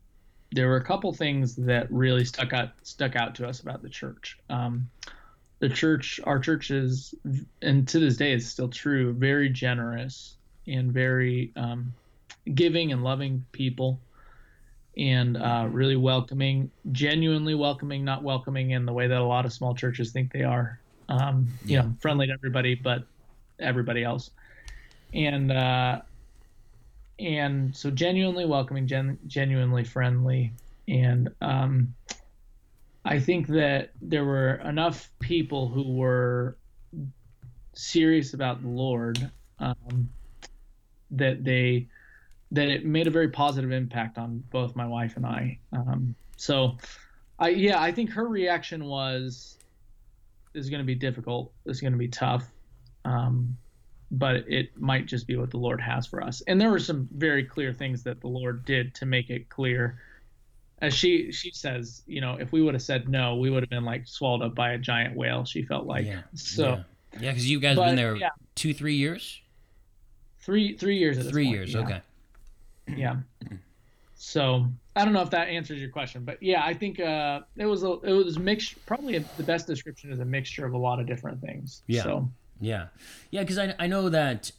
[0.52, 3.88] there were a couple things that really stuck out stuck out to us about the
[3.88, 4.38] church.
[4.48, 4.88] Um,
[5.58, 7.14] the church, our church is,
[7.62, 10.36] and to this day is still true, very generous
[10.66, 11.92] and very um,
[12.54, 14.00] giving and loving people,
[14.96, 19.52] and uh, really welcoming, genuinely welcoming, not welcoming in the way that a lot of
[19.52, 20.80] small churches think they are.
[21.08, 21.82] Um, you yeah.
[21.82, 23.04] know, friendly to everybody, but
[23.58, 24.30] everybody else,
[25.12, 26.02] and uh,
[27.18, 30.52] and so genuinely welcoming, gen- genuinely friendly,
[30.86, 31.94] and um,
[33.04, 36.56] I think that there were enough people who were
[37.72, 40.08] serious about the Lord um,
[41.12, 41.86] that they
[42.50, 45.58] that it made a very positive impact on both my wife and I.
[45.72, 46.76] Um, so,
[47.38, 49.58] I yeah, I think her reaction was
[50.54, 51.52] is going to be difficult.
[51.66, 52.44] Is going to be tough.
[53.04, 53.56] Um,
[54.10, 56.42] but it might just be what the Lord has for us.
[56.46, 60.00] And there were some very clear things that the Lord did to make it clear.
[60.80, 63.70] As she she says, you know, if we would have said no, we would have
[63.70, 65.44] been like swallowed up by a giant whale.
[65.44, 66.22] She felt like yeah.
[66.34, 66.84] so.
[67.20, 68.28] Yeah, because you guys but, been there yeah.
[68.54, 69.40] two, three years.
[70.40, 71.18] Three three years.
[71.28, 71.74] three point, years.
[71.74, 71.80] Yeah.
[71.80, 72.00] Okay.
[72.96, 73.16] Yeah.
[74.14, 77.66] So I don't know if that answers your question, but yeah, I think uh, it
[77.66, 78.84] was a it was mixed.
[78.86, 81.82] Probably a, the best description is a mixture of a lot of different things.
[81.86, 82.02] Yeah.
[82.02, 82.88] So yeah,
[83.30, 84.52] yeah, because I I know that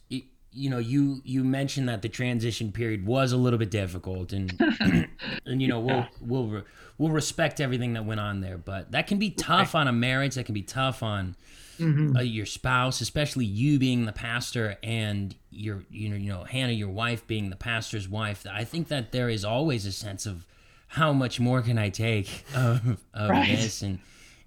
[0.52, 4.54] you know you you mentioned that the transition period was a little bit difficult, and
[5.46, 6.64] and you know we'll we'll
[6.98, 10.36] we'll respect everything that went on there, but that can be tough on a marriage.
[10.36, 11.36] That can be tough on.
[11.80, 12.18] Mm-hmm.
[12.18, 16.74] Uh, your spouse, especially you being the pastor, and your you know you know Hannah,
[16.74, 18.46] your wife being the pastor's wife.
[18.52, 20.46] I think that there is always a sense of
[20.88, 23.48] how much more can I take of, of right.
[23.48, 24.00] this, and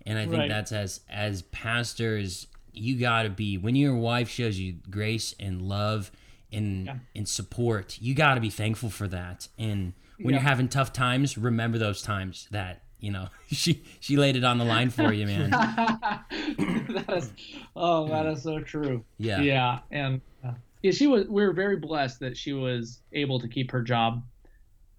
[0.05, 0.49] and I think right.
[0.49, 5.63] that's as as pastors you got to be when your wife shows you grace and
[5.63, 6.11] love
[6.53, 6.97] and yeah.
[7.15, 10.41] and support you got to be thankful for that and when yeah.
[10.41, 14.59] you're having tough times remember those times that you know she she laid it on
[14.59, 17.33] the line for you man that is
[17.77, 21.77] oh that is so true yeah yeah and uh, yeah she was we were very
[21.77, 24.23] blessed that she was able to keep her job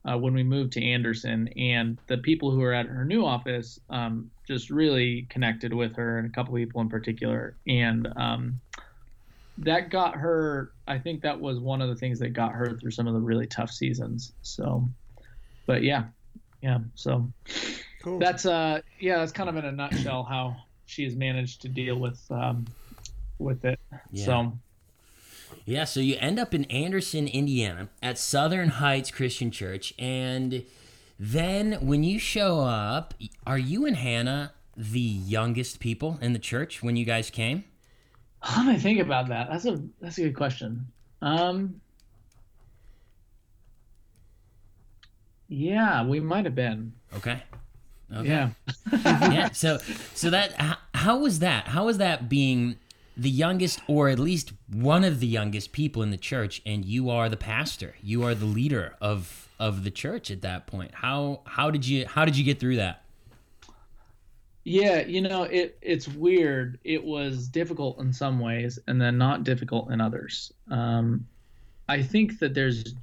[0.10, 3.80] uh, when we moved to Anderson, and the people who were at her new office
[3.90, 8.60] um, just really connected with her, and a couple people in particular, and um,
[9.58, 10.72] that got her.
[10.88, 13.20] I think that was one of the things that got her through some of the
[13.20, 14.34] really tough seasons.
[14.42, 14.90] So,
[15.66, 16.06] but yeah,
[16.62, 16.80] yeah.
[16.96, 17.32] So
[18.04, 18.20] cool.
[18.20, 21.98] that's uh, yeah, that's kind of in a nutshell how she has managed to deal
[21.98, 22.66] with um,
[23.40, 23.80] with it.
[24.12, 24.26] Yeah.
[24.26, 24.60] So
[25.66, 29.94] yeah, so you end up in Anderson, Indiana at Southern Heights Christian Church.
[29.98, 30.66] And
[31.18, 33.14] then when you show up,
[33.48, 37.64] are you and Hannah the youngest people in the church when you guys came?
[38.44, 39.48] Do I think about that?
[39.50, 40.88] That's a that's a good question.
[41.22, 41.80] Um
[45.48, 46.94] Yeah, we might have been.
[47.16, 47.42] Okay.
[48.14, 48.28] Okay.
[48.28, 48.50] Yeah.
[49.04, 49.52] yeah.
[49.52, 49.78] So
[50.14, 51.68] so that how, how was that?
[51.68, 52.78] How was that being
[53.16, 57.10] the youngest or at least one of the youngest people in the church and you
[57.10, 57.96] are the pastor.
[58.02, 60.94] You are the leader of of the church at that point.
[60.94, 63.04] How how did you how did you get through that?
[64.64, 66.80] Yeah you know it it's weird.
[66.84, 70.52] It was difficult in some ways and then not difficult in others.
[70.70, 71.28] Um
[71.90, 72.96] i think that there's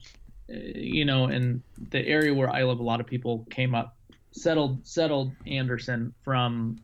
[0.48, 3.96] you know in the area where i live a lot of people came up
[4.32, 6.78] settled settled anderson from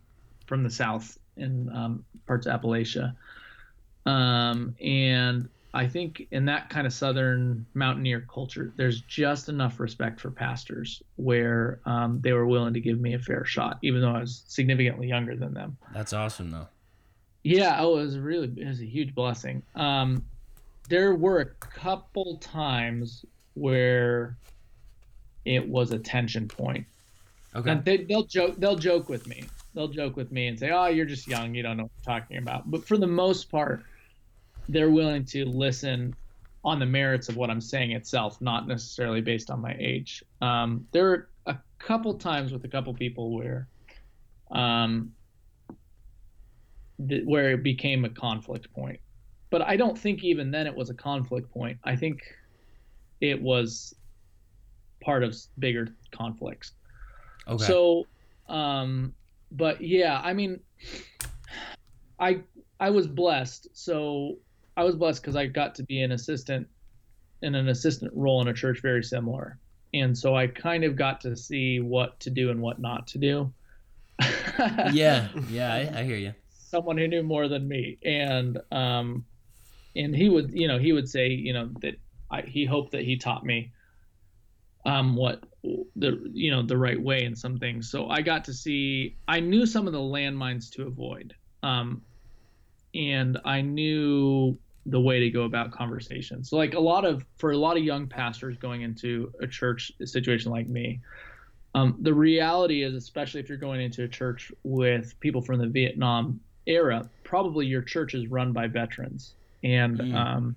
[0.47, 3.15] from the south in um, parts of Appalachia.
[4.05, 10.21] Um, and I think in that kind of southern mountaineer culture, there's just enough respect
[10.21, 14.13] for pastors where um, they were willing to give me a fair shot, even though
[14.13, 15.77] I was significantly younger than them.
[15.93, 16.69] That's awesome, though.
[17.43, 19.63] Yeah, oh, it was really it was a huge blessing.
[19.75, 20.25] Um,
[20.89, 24.37] there were a couple times where
[25.45, 26.87] it was a tension point.
[27.55, 27.71] Okay.
[27.71, 28.57] And they, they'll joke.
[28.59, 29.45] They'll joke with me
[29.77, 32.21] they'll joke with me and say, "Oh, you're just young, you don't know what I'm
[32.21, 33.85] talking about." But for the most part,
[34.69, 36.17] they're willing to listen
[36.65, 40.25] on the merits of what I'm saying itself, not necessarily based on my age.
[40.41, 43.69] Um, there are a couple times with a couple people where,
[44.51, 45.13] um,
[47.09, 48.99] th- where it became a conflict point,
[49.51, 51.79] but I don't think even then it was a conflict point.
[51.85, 52.21] I think
[53.21, 53.95] it was
[55.01, 56.73] part of bigger conflicts.
[57.47, 57.65] Okay.
[57.65, 58.07] So,
[58.49, 59.15] um,
[59.51, 60.61] but yeah, I mean,
[62.19, 62.41] I
[62.79, 63.69] I was blessed.
[63.73, 64.39] So
[64.77, 66.69] I was blessed because I got to be an assistant
[67.43, 69.59] in an assistant role in a church very similar,
[69.95, 73.19] and so I kind of got to see what to do and what not to
[73.19, 73.53] do.
[74.93, 76.33] yeah, yeah, I, I, hear you.
[76.49, 79.25] Someone who knew more than me, and um,
[79.95, 81.95] and he would, you know, he would say, you know, that
[82.31, 83.73] I, he hoped that he taught me
[84.87, 85.43] um, what
[85.97, 87.91] the you know the right way in some things.
[87.91, 89.17] So I got to see.
[89.29, 92.01] I knew some of the landmines to avoid, um,
[92.95, 96.49] and I knew the way to go about conversations.
[96.49, 99.91] So like a lot of for a lot of young pastors going into a church
[100.05, 101.01] situation like me,
[101.75, 105.67] um, the reality is, especially if you're going into a church with people from the
[105.67, 110.15] Vietnam era, probably your church is run by veterans, and mm.
[110.15, 110.57] um,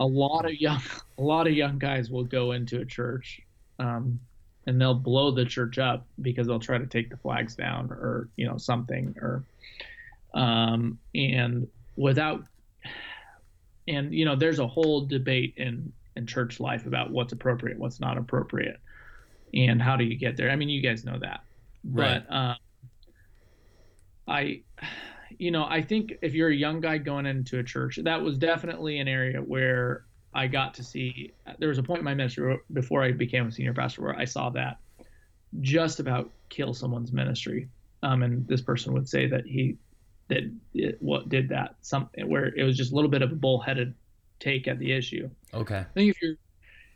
[0.00, 0.80] a lot of young
[1.18, 3.40] a lot of young guys will go into a church
[3.78, 4.18] um,
[4.66, 8.28] and they'll blow the church up because they'll try to take the flags down or
[8.36, 9.44] you know something or
[10.34, 12.44] um, and without
[13.86, 18.00] and you know there's a whole debate in in church life about what's appropriate what's
[18.00, 18.78] not appropriate
[19.54, 21.40] and how do you get there i mean you guys know that
[21.84, 22.24] right.
[22.28, 22.56] but um,
[24.26, 24.60] i
[25.38, 28.38] you know, I think if you're a young guy going into a church, that was
[28.38, 31.32] definitely an area where I got to see.
[31.58, 34.24] There was a point in my ministry before I became a senior pastor where I
[34.24, 34.78] saw that
[35.60, 37.68] just about kill someone's ministry.
[38.02, 39.76] Um, and this person would say that he
[40.28, 40.42] that
[40.74, 43.94] it, what did that something where it was just a little bit of a bullheaded
[44.40, 45.28] take at the issue.
[45.54, 45.78] Okay.
[45.78, 46.36] I think if you're,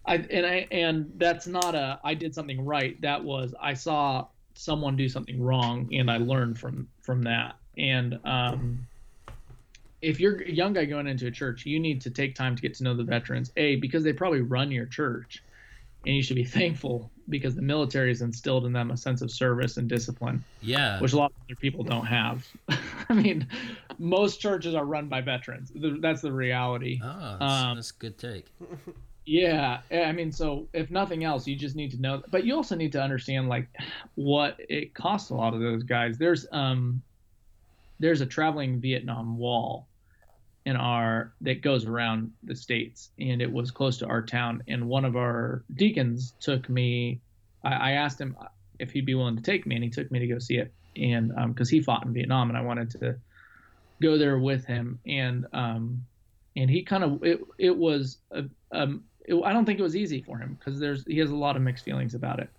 [0.05, 3.00] I and I and that's not a I did something right.
[3.00, 7.57] That was I saw someone do something wrong and I learned from from that.
[7.76, 8.87] And um,
[10.00, 12.62] if you're a young guy going into a church, you need to take time to
[12.62, 13.52] get to know the veterans.
[13.56, 15.42] A, because they probably run your church,
[16.06, 19.30] and you should be thankful because the military has instilled in them a sense of
[19.30, 20.44] service and discipline.
[20.61, 21.00] Yeah.
[21.00, 22.46] Which a lot of other people don't have.
[23.08, 23.46] I mean,
[23.98, 25.70] most churches are run by veterans.
[25.74, 27.00] That's the reality.
[27.02, 28.46] Oh, that's, um, that's a good take.
[29.24, 32.22] Yeah, I mean, so if nothing else, you just need to know.
[32.30, 33.68] But you also need to understand like
[34.16, 36.18] what it costs a lot of those guys.
[36.18, 37.00] There's um
[37.98, 39.88] there's a traveling Vietnam wall
[40.64, 44.62] in our that goes around the states, and it was close to our town.
[44.68, 47.20] And one of our deacons took me.
[47.64, 48.37] I, I asked him
[48.78, 50.72] if he'd be willing to take me, and he took me to go see it.
[50.96, 53.16] And because um, he fought in Vietnam, and I wanted to
[54.00, 56.05] go there with him, and um,
[56.57, 59.96] and he kind of it it was a, um it, I don't think it was
[59.96, 62.50] easy for him because there's he has a lot of mixed feelings about it.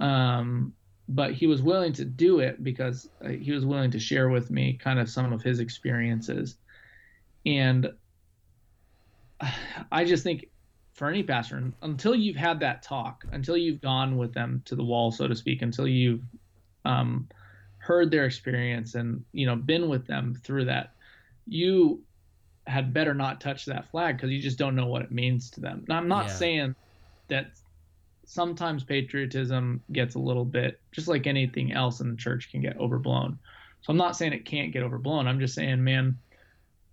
[0.00, 0.74] Um,
[1.08, 4.50] but he was willing to do it because uh, he was willing to share with
[4.50, 6.56] me kind of some of his experiences
[7.46, 7.92] and
[9.92, 10.46] i just think
[10.94, 14.84] for any pastor until you've had that talk until you've gone with them to the
[14.84, 16.22] wall so to speak until you've
[16.84, 17.28] um,
[17.78, 20.94] heard their experience and you know been with them through that
[21.46, 22.02] you
[22.66, 25.60] had better not touch that flag because you just don't know what it means to
[25.60, 26.32] them now i'm not yeah.
[26.32, 26.74] saying
[27.28, 27.50] that
[28.26, 32.78] sometimes patriotism gets a little bit just like anything else in the church can get
[32.78, 33.38] overblown.
[33.82, 35.28] So I'm not saying it can't get overblown.
[35.28, 36.16] I'm just saying, man,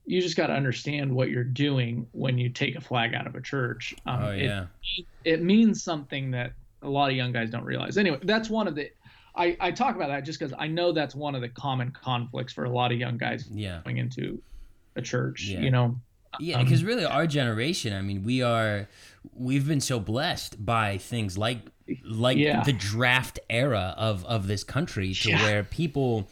[0.05, 3.35] you just got to understand what you're doing when you take a flag out of
[3.35, 3.95] a church.
[4.05, 4.65] Um, oh yeah.
[4.97, 7.97] It, it means something that a lot of young guys don't realize.
[7.97, 8.89] Anyway, that's one of the.
[9.35, 12.51] I, I talk about that just because I know that's one of the common conflicts
[12.51, 13.79] for a lot of young guys yeah.
[13.85, 14.41] going into
[14.95, 15.43] a church.
[15.43, 15.61] Yeah.
[15.61, 15.95] You know.
[16.39, 17.93] Yeah, because um, really, our generation.
[17.93, 18.87] I mean, we are
[19.34, 21.60] we've been so blessed by things like
[22.05, 22.63] like yeah.
[22.63, 25.43] the draft era of of this country to yeah.
[25.43, 26.27] where people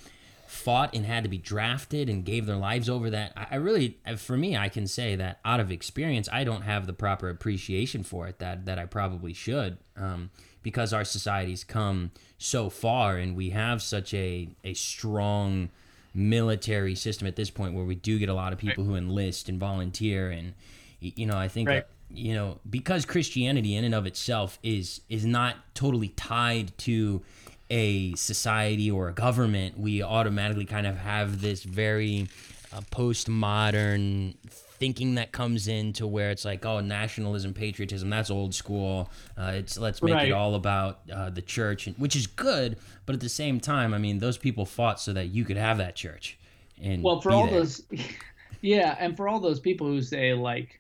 [0.47, 4.35] fought and had to be drafted and gave their lives over that i really for
[4.35, 8.27] me i can say that out of experience i don't have the proper appreciation for
[8.27, 10.31] it that that i probably should um,
[10.63, 15.69] because our society's come so far and we have such a a strong
[16.15, 19.49] military system at this point where we do get a lot of people who enlist
[19.49, 20.55] and volunteer and
[20.99, 25.25] you know i think right you know because christianity in and of itself is is
[25.25, 27.21] not totally tied to
[27.69, 32.27] a society or a government we automatically kind of have this very
[32.73, 34.35] uh, postmodern
[34.79, 39.51] thinking that comes in to where it's like oh nationalism patriotism that's old school uh,
[39.53, 40.29] it's let's make right.
[40.29, 43.97] it all about uh, the church which is good but at the same time i
[43.97, 46.39] mean those people fought so that you could have that church
[46.81, 47.59] and well for all there.
[47.59, 47.83] those
[48.61, 50.78] yeah and for all those people who say like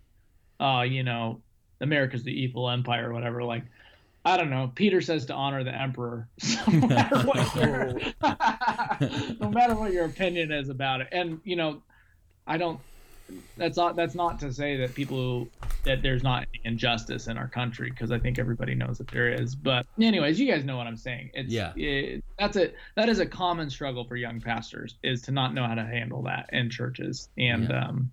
[0.59, 1.41] uh, you know,
[1.81, 3.43] America's the evil empire or whatever.
[3.43, 3.63] Like,
[4.25, 4.71] I don't know.
[4.75, 6.27] Peter says to honor the emperor,
[6.67, 7.99] no matter what your,
[9.39, 11.07] no matter what your opinion is about it.
[11.11, 11.81] And you know,
[12.45, 12.79] I don't.
[13.57, 13.95] That's not.
[13.95, 15.49] That's not to say that people who
[15.83, 19.55] that there's not injustice in our country because I think everybody knows that there is.
[19.55, 21.31] But anyways, you guys know what I'm saying.
[21.33, 21.73] It's, yeah.
[21.75, 25.65] It, that's a that is a common struggle for young pastors is to not know
[25.65, 27.29] how to handle that in churches.
[27.37, 27.87] And yeah.
[27.87, 28.11] um,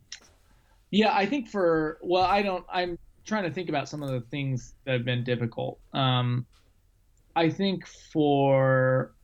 [0.91, 2.65] yeah, I think for well, I don't.
[2.73, 5.81] I'm trying to think about some of the things that have been difficult.
[5.93, 6.47] Um,
[7.35, 9.15] I think for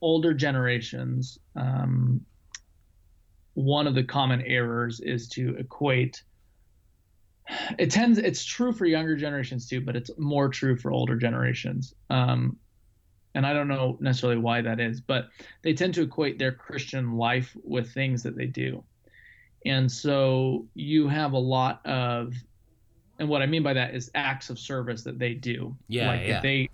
[0.00, 2.24] older generations, um,
[3.54, 6.22] one of the common errors is to equate
[7.78, 11.94] it tends it's true for younger generations too but it's more true for older generations
[12.10, 12.56] um,
[13.34, 15.28] and i don't know necessarily why that is but
[15.62, 18.84] they tend to equate their christian life with things that they do
[19.66, 22.34] and so you have a lot of
[23.18, 26.20] and what i mean by that is acts of service that they do yeah like
[26.22, 26.36] yeah.
[26.36, 26.68] if they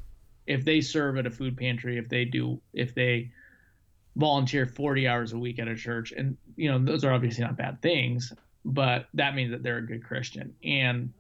[0.46, 3.31] if they serve at a food pantry if they do if they
[4.16, 7.57] volunteer 40 hours a week at a church and you know those are obviously not
[7.57, 8.33] bad things
[8.64, 11.12] but that means that they're a good christian and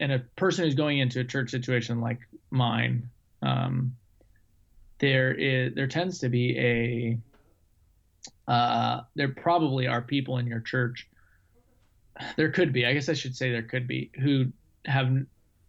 [0.00, 3.10] and a person who's going into a church situation like mine
[3.42, 3.94] um,
[4.98, 7.18] there is there tends to be a
[8.48, 11.08] uh, there probably are people in your church
[12.36, 14.46] there could be i guess i should say there could be who
[14.86, 15.08] have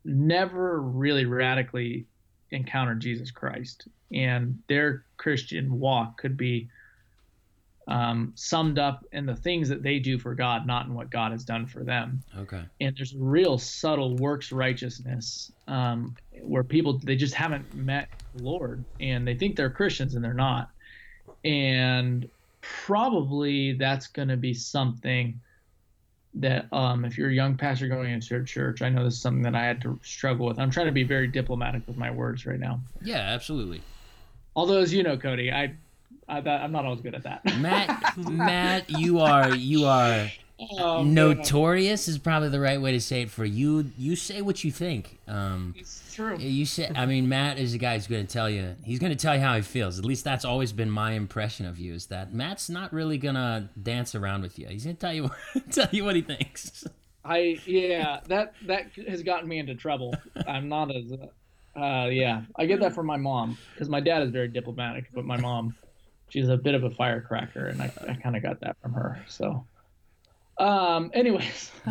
[0.05, 2.07] never really radically
[2.51, 6.69] encountered jesus christ and their Christian walk could be
[7.87, 11.31] um, summed up in the things that they do for God, not in what God
[11.31, 12.23] has done for them.
[12.37, 12.63] Okay.
[12.81, 18.85] And there's real subtle works righteousness um, where people they just haven't met the Lord
[18.99, 20.69] and they think they're Christians and they're not.
[21.43, 22.27] And
[22.61, 25.39] probably that's going to be something
[26.35, 29.21] that um, if you're a young pastor going into a church, I know this is
[29.21, 30.59] something that I had to struggle with.
[30.59, 32.81] I'm trying to be very diplomatic with my words right now.
[33.01, 33.81] Yeah, absolutely.
[34.55, 35.73] Although, as you know, Cody, I,
[36.27, 37.43] I am not always good at that.
[37.59, 40.27] Matt, Matt, you are you are
[40.59, 42.13] oh, notorious man.
[42.13, 43.91] is probably the right way to say it for you.
[43.97, 45.19] You say what you think.
[45.27, 46.37] Um, it's true.
[46.37, 46.91] You say.
[46.95, 48.75] I mean, Matt is a guy who's going to tell you.
[48.83, 49.99] He's going to tell you how he feels.
[49.99, 51.93] At least that's always been my impression of you.
[51.93, 54.67] Is that Matt's not really going to dance around with you.
[54.67, 55.29] He's going to tell you
[55.71, 56.85] tell you what he thinks.
[57.23, 60.15] I yeah that that has gotten me into trouble.
[60.47, 61.11] I'm not as
[61.75, 65.25] uh, yeah, I get that from my mom because my dad is very diplomatic, but
[65.25, 65.75] my mom,
[66.29, 69.23] she's a bit of a firecracker, and I, I kind of got that from her.
[69.27, 69.65] So,
[70.59, 71.71] um, anyways,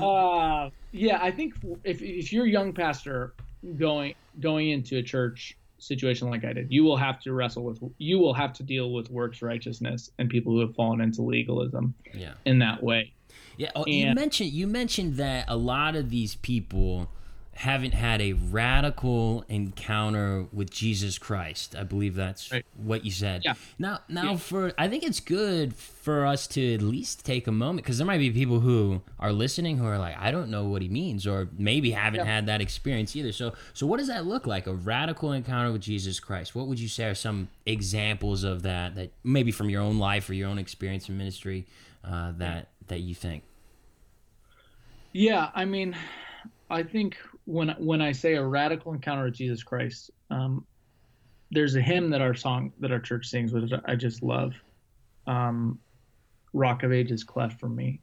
[0.00, 3.34] uh, yeah, I think if if you're a young pastor
[3.76, 7.80] going going into a church situation like I did, you will have to wrestle with
[7.98, 11.94] you will have to deal with works righteousness and people who have fallen into legalism.
[12.14, 12.34] Yeah.
[12.44, 13.12] In that way.
[13.56, 13.70] Yeah.
[13.74, 17.08] Oh, and, you mentioned you mentioned that a lot of these people
[17.60, 21.76] haven't had a radical encounter with Jesus Christ.
[21.76, 22.64] I believe that's right.
[22.74, 23.42] what you said.
[23.44, 23.52] Yeah.
[23.78, 24.36] Now, now yeah.
[24.38, 28.06] for I think it's good for us to at least take a moment because there
[28.06, 31.26] might be people who are listening who are like, I don't know what he means,
[31.26, 32.24] or maybe haven't yeah.
[32.24, 33.30] had that experience either.
[33.30, 34.66] So, so what does that look like?
[34.66, 36.54] A radical encounter with Jesus Christ.
[36.54, 38.94] What would you say are some examples of that?
[38.94, 41.66] That maybe from your own life or your own experience in ministry
[42.04, 43.42] uh, that that you think.
[45.12, 45.94] Yeah, I mean,
[46.70, 50.66] I think when when I say a radical encounter with Jesus Christ, um,
[51.50, 54.54] there's a hymn that our song that our church sings, which I just love.
[55.26, 55.78] Um,
[56.52, 58.00] Rock of Ages cleft for me,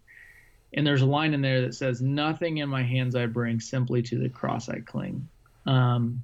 [0.74, 4.02] and there's a line in there that says, "Nothing in my hands I bring, simply
[4.04, 5.28] to the cross I cling."
[5.66, 6.24] Um,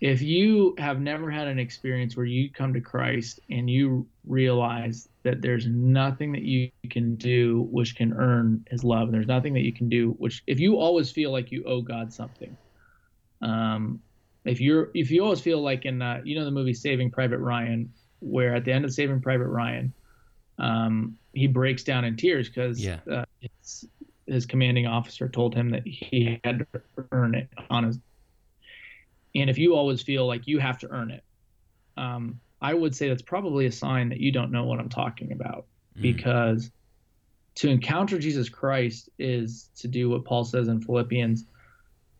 [0.00, 5.08] if you have never had an experience where you come to Christ and you realize
[5.24, 9.52] that there's nothing that you can do which can earn his love and there's nothing
[9.54, 12.56] that you can do which if you always feel like you owe God something
[13.42, 14.00] um,
[14.44, 17.38] if you're if you always feel like in uh, you know the movie Saving Private
[17.38, 19.92] Ryan where at the end of Saving Private Ryan
[20.58, 23.00] um, he breaks down in tears because yeah.
[23.10, 23.24] uh,
[24.26, 26.82] his commanding officer told him that he had to
[27.12, 27.98] earn it on his
[29.34, 31.24] and if you always feel like you have to earn it,
[31.96, 35.32] um, I would say that's probably a sign that you don't know what I'm talking
[35.32, 35.66] about.
[35.96, 36.02] Mm.
[36.02, 36.70] Because
[37.56, 41.44] to encounter Jesus Christ is to do what Paul says in Philippians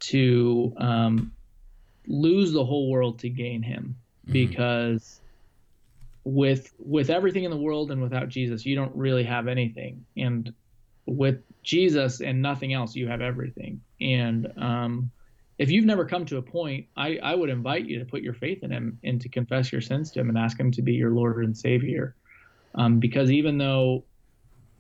[0.01, 1.33] to um,
[2.07, 3.97] lose the whole world to gain him.
[4.27, 4.33] Mm.
[4.33, 5.21] Because
[6.25, 10.05] with with everything in the world and without Jesus, you don't really have anything.
[10.17, 10.53] And
[11.07, 13.81] with Jesus and nothing else, you have everything.
[14.01, 15.11] And um,
[15.61, 18.33] if you've never come to a point, I, I would invite you to put your
[18.33, 20.95] faith in him and to confess your sins to him and ask him to be
[20.95, 22.17] your Lord and Savior.
[22.75, 24.05] Um, because even though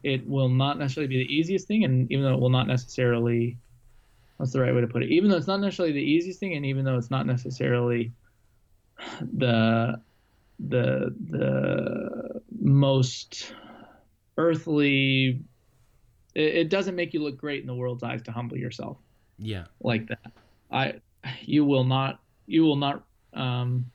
[0.02, 3.58] it will not necessarily be the easiest thing, and even though it will not necessarily,
[4.38, 5.10] what's the right way to put it?
[5.10, 8.10] Even though it's not necessarily the easiest thing, and even though it's not necessarily
[9.36, 10.00] the
[10.60, 13.52] the the most
[14.38, 15.42] earthly
[16.34, 18.96] it, it doesn't make you look great in the world's eyes to humble yourself.
[19.38, 19.64] Yeah.
[19.82, 20.32] Like that.
[20.72, 20.94] I
[21.42, 23.04] you will not you will not
[23.34, 23.86] um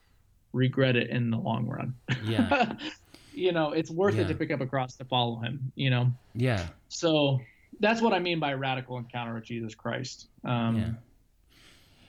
[0.53, 1.95] regret it in the long run.
[2.23, 2.73] Yeah.
[3.33, 4.21] you know, it's worth Yeah.
[4.21, 6.11] it to pick up a cross to follow him, you know.
[6.33, 6.67] Yeah.
[6.87, 7.39] So
[7.79, 10.29] that's what I mean by radical encounter with Jesus Christ.
[10.43, 10.97] Um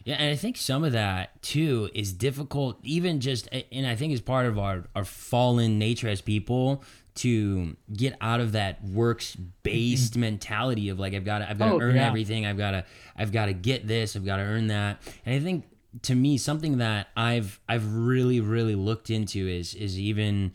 [0.07, 0.15] Yeah.
[0.15, 4.21] And I think some of that too is difficult, even just, and I think is
[4.23, 6.83] part of our our fallen nature as people
[7.17, 10.21] to get out of that works based mm-hmm.
[10.21, 12.07] mentality of like I've got to I've got to Oh, earn yeah.
[12.07, 12.85] everything, I've got to
[13.17, 15.65] I've got to get this, I've got to earn that, and I think
[16.03, 20.53] to me something that I've I've really really looked into is is even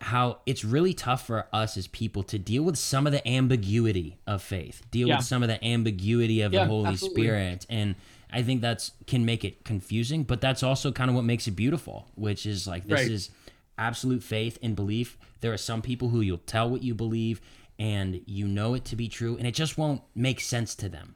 [0.00, 4.16] how it's really tough for us as people to deal with some of the ambiguity
[4.26, 5.16] of faith, deal Yeah.
[5.18, 7.22] with some of the ambiguity of Yeah, the Holy absolutely.
[7.22, 7.94] Spirit, and
[8.30, 11.52] I think that's can make it confusing, but that's also kind of what makes it
[11.52, 13.10] beautiful, which is like this Right.
[13.10, 13.30] is
[13.78, 15.16] absolute faith and belief.
[15.40, 17.40] There are some people who you'll tell what you believe
[17.78, 21.14] and you know it to be true, and it just won't make sense to them,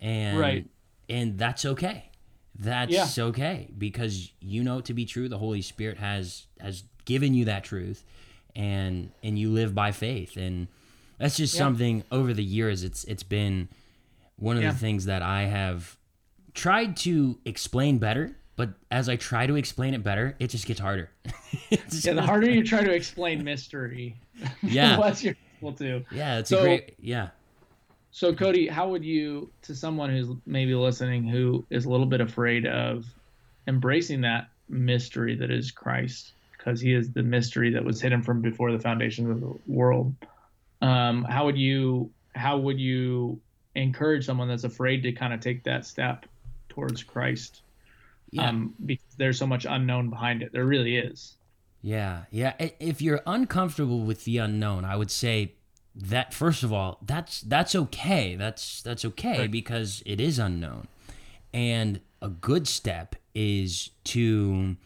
[0.00, 0.66] and Right.
[1.08, 2.10] and that's okay.
[2.58, 3.24] That's Yeah.
[3.24, 5.28] okay because you know it to be true.
[5.28, 8.04] The Holy Spirit has has given you that truth,
[8.54, 10.68] and and you live by faith, and
[11.18, 11.58] that's just Yeah.
[11.58, 12.84] something over the years.
[12.84, 13.68] It's it's been
[14.36, 14.72] one of Yeah.
[14.72, 15.96] the things that I have
[16.54, 18.36] tried to explain better.
[18.54, 21.10] But as I try to explain it better, it just gets harder.
[21.70, 24.16] It's Yeah, the harder you try to explain mystery,
[24.62, 24.96] Yeah.
[24.96, 26.04] the less you're able to.
[26.10, 27.28] yeah, it's So- a great yeah.
[28.14, 32.20] So, Cody, how would you, to someone who's maybe listening who is a little bit
[32.20, 33.06] afraid of
[33.66, 38.42] embracing that mystery that is Christ, because he is the mystery that was hidden from
[38.42, 40.14] before the foundations of the world,
[40.82, 43.40] um, how would you, how would you
[43.76, 46.26] encourage someone that's afraid to kind of take that step
[46.72, 47.62] towards Christ?
[48.30, 48.48] Yeah.
[48.48, 50.52] Um, because there's so much unknown behind it.
[50.52, 51.34] There really is.
[51.82, 52.54] Yeah, yeah.
[52.80, 55.54] If you're uncomfortable with the unknown, I would say
[55.94, 58.36] that first of all, that's that's okay.
[58.36, 59.50] That's that's okay Right.
[59.50, 60.88] because it is unknown.
[61.52, 64.76] And a good step is to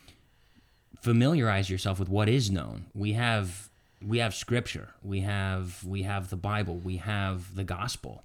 [1.01, 2.87] familiarize yourself with what is known.
[2.95, 3.69] We have
[4.05, 4.89] we have scripture.
[5.03, 6.77] We have we have the Bible.
[6.79, 8.25] We have the gospel.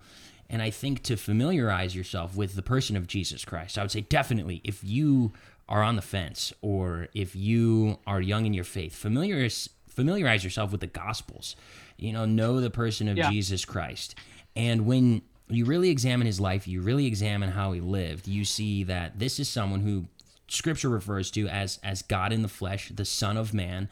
[0.51, 4.01] And I think to familiarize yourself with the person of Jesus Christ, I would say
[4.01, 5.31] definitely if you
[5.69, 10.71] are on the fence or if you are young in your faith, familiarize familiarize yourself
[10.71, 11.55] with the gospels.
[11.97, 13.31] You know, know the person of Yeah.
[13.31, 14.15] Jesus Christ.
[14.55, 18.83] And when you really examine his life, you really examine how he lived, you see
[18.83, 20.07] that this is someone who
[20.49, 23.87] scripture refers to as as God in the flesh, the son of man,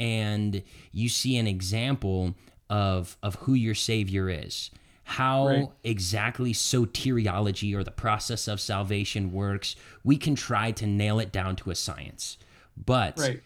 [0.00, 2.34] and you see an example
[2.68, 4.70] of of who your savior is.
[5.04, 5.68] How Right.
[5.84, 9.74] exactly soteriology or the process of salvation works,
[10.04, 12.38] we can try to nail it down to a science.
[12.76, 13.42] But Right.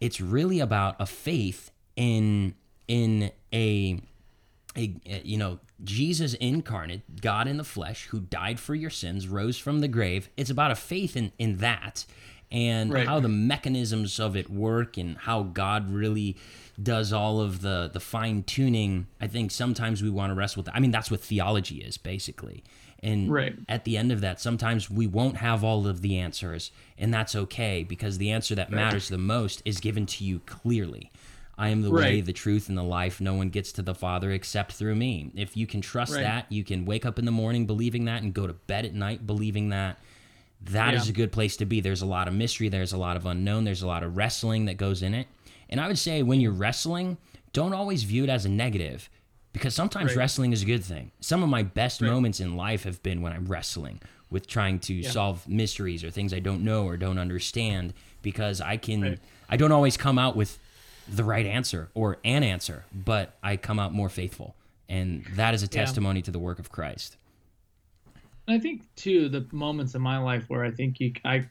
[0.00, 2.54] it's really about a faith in
[2.88, 4.00] in a,
[4.76, 4.94] a
[5.24, 9.80] you know Jesus incarnate, God in the flesh, who died for your sins, rose from
[9.80, 10.28] the grave.
[10.36, 12.06] It's about a faith in in that
[12.52, 13.06] and Right.
[13.06, 16.36] how the mechanisms of it work and how God really
[16.82, 19.06] does all of the the fine tuning.
[19.20, 20.76] I think sometimes we want to wrestle with that.
[20.76, 22.62] I mean, that's what theology is basically.
[23.02, 23.54] And Right.
[23.68, 27.34] at the end of that, sometimes we won't have all of the answers, and that's
[27.36, 31.10] okay because the answer that matters the most is given to you clearly.
[31.58, 33.18] I am the way, the truth, and the life.
[33.20, 35.30] No one gets to the Father except through me.
[35.34, 36.22] If you can trust Right.
[36.22, 38.92] that, you can wake up in the morning believing that and go to bed at
[38.94, 39.98] night believing that.
[40.62, 41.10] That is Yeah.
[41.10, 41.80] a good place to be.
[41.80, 44.64] There's a lot of mystery, there's a lot of unknown, there's a lot of wrestling
[44.66, 45.26] that goes in it.
[45.68, 47.18] And I would say when you're wrestling,
[47.52, 49.08] don't always view it as a negative
[49.52, 50.16] because sometimes Right.
[50.18, 51.10] wrestling is a good thing.
[51.20, 52.10] Some of my best Right.
[52.10, 54.00] moments in life have been when I'm wrestling
[54.30, 58.76] with trying to solve mysteries or things I don't know or don't understand because I
[58.76, 59.18] can Right.
[59.48, 60.58] I don't always come out with
[61.08, 64.56] the right answer or an answer, but I come out more faithful.
[64.88, 65.70] And that is a Yeah.
[65.84, 67.16] testimony to the work of Christ.
[68.46, 71.46] And I think too the moments in my life where I think you I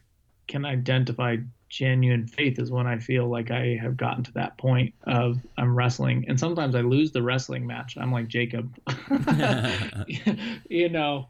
[0.48, 1.36] can identify
[1.68, 5.74] genuine faith is when I feel like I have gotten to that point of I'm
[5.74, 7.96] wrestling, and sometimes I lose the wrestling match.
[7.96, 8.74] I'm like Jacob,
[10.68, 11.28] you know,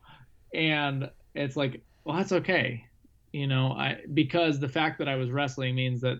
[0.54, 2.84] and it's like, well, that's okay,
[3.32, 6.18] you know, I because the fact that I was wrestling means that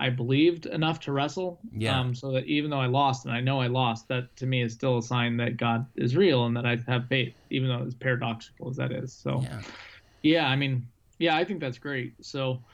[0.00, 1.60] I believed enough to wrestle.
[1.72, 2.00] Yeah.
[2.00, 4.62] Um, so that even though I lost, and I know I lost, that to me
[4.62, 7.84] is still a sign that God is real and that I have faith, even though
[7.84, 9.14] as paradoxical as that is.
[9.14, 9.62] So, Yeah.
[10.22, 10.86] yeah, I mean,
[11.18, 12.14] yeah, I think that's great.
[12.22, 12.64] So,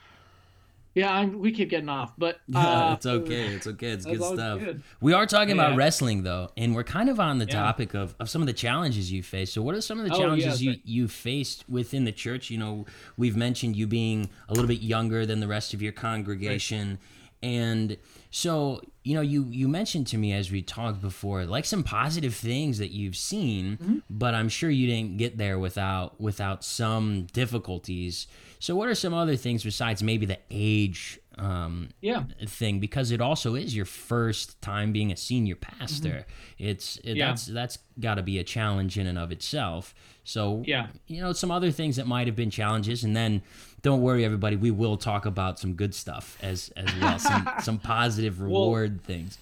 [0.95, 3.47] yeah, I'm, we keep getting off, but Yeah, uh, it's okay.
[3.53, 3.89] It's okay.
[3.89, 4.59] It's good stuff.
[4.59, 4.81] good.
[5.01, 7.53] We are talking about wrestling though, and we're kind of on the Yeah.
[7.53, 9.51] topic of, of some of the challenges you face.
[9.53, 10.81] So, what are some of the Oh, challenges yeah, you right.
[10.85, 12.49] you faced within the church?
[12.49, 12.85] You know,
[13.17, 16.97] we've mentioned you being a little bit younger than the rest of your congregation,
[17.43, 17.97] and
[18.37, 22.35] So, you know, you you mentioned to me as we talked before, like some positive
[22.35, 23.97] things that you've seen, mm-hmm.
[24.09, 28.27] but I'm sure you didn't get there without without some difficulties.
[28.59, 32.23] So, what are some other things besides maybe the age um, yeah.
[32.45, 32.81] thing?
[32.81, 36.09] Because it also is your first time being a senior pastor.
[36.09, 36.67] Mm-hmm.
[36.67, 37.27] It's it, yeah.
[37.27, 39.95] that's that's got to be a challenge in and of itself.
[40.25, 43.43] So, yeah, you know, some other things that might have been challenges, and then
[43.85, 44.55] don't worry, everybody.
[44.55, 49.05] We will talk about some good stuff as as well, some some positive reward well,
[49.05, 49.37] things.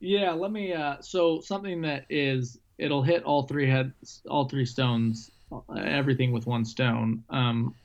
[0.00, 0.72] Yeah, let me.
[0.72, 6.32] Uh, so something that is it'll hit all three heads, all three stones, uh, everything
[6.32, 7.22] with one stone.
[7.30, 7.76] Um,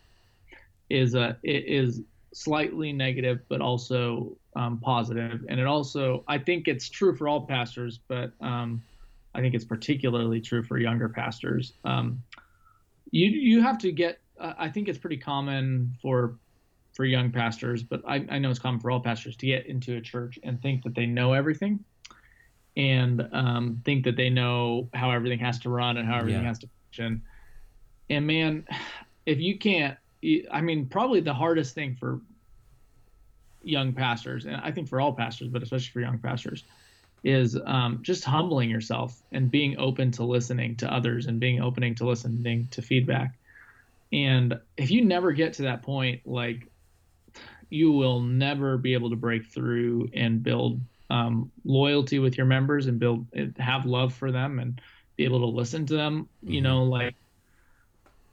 [0.89, 2.01] is uh, it is
[2.33, 7.41] slightly negative, but also um, positive, and it also I think it's true for all
[7.45, 8.81] pastors, but um,
[9.35, 11.73] I think it's particularly true for younger pastors.
[11.85, 12.23] Um,
[13.11, 16.37] you you have to get I think it's pretty common for
[16.93, 19.97] for young pastors, but I, I, know it's common for all pastors to get into
[19.97, 21.83] a church and think that they know everything,
[22.75, 26.47] and um, think that they know how everything has to run and how everything yeah.
[26.47, 27.21] has to function.
[28.09, 28.65] And man,
[29.27, 29.97] if you can't,
[30.51, 32.19] I mean, probably the hardest thing for
[33.61, 36.63] young pastors, and I think for all pastors, but especially for young pastors,
[37.23, 41.93] is um, just humbling yourself and being open to listening to others and being opening
[41.95, 43.37] to listening to feedback
[44.11, 46.67] and if you never get to that point, like
[47.69, 50.79] you will never be able to break through and build
[51.09, 53.25] um, loyalty with your members and build
[53.57, 54.81] have love for them and
[55.15, 56.29] be able to listen to them.
[56.43, 56.53] Mm-hmm.
[56.53, 57.15] You know, like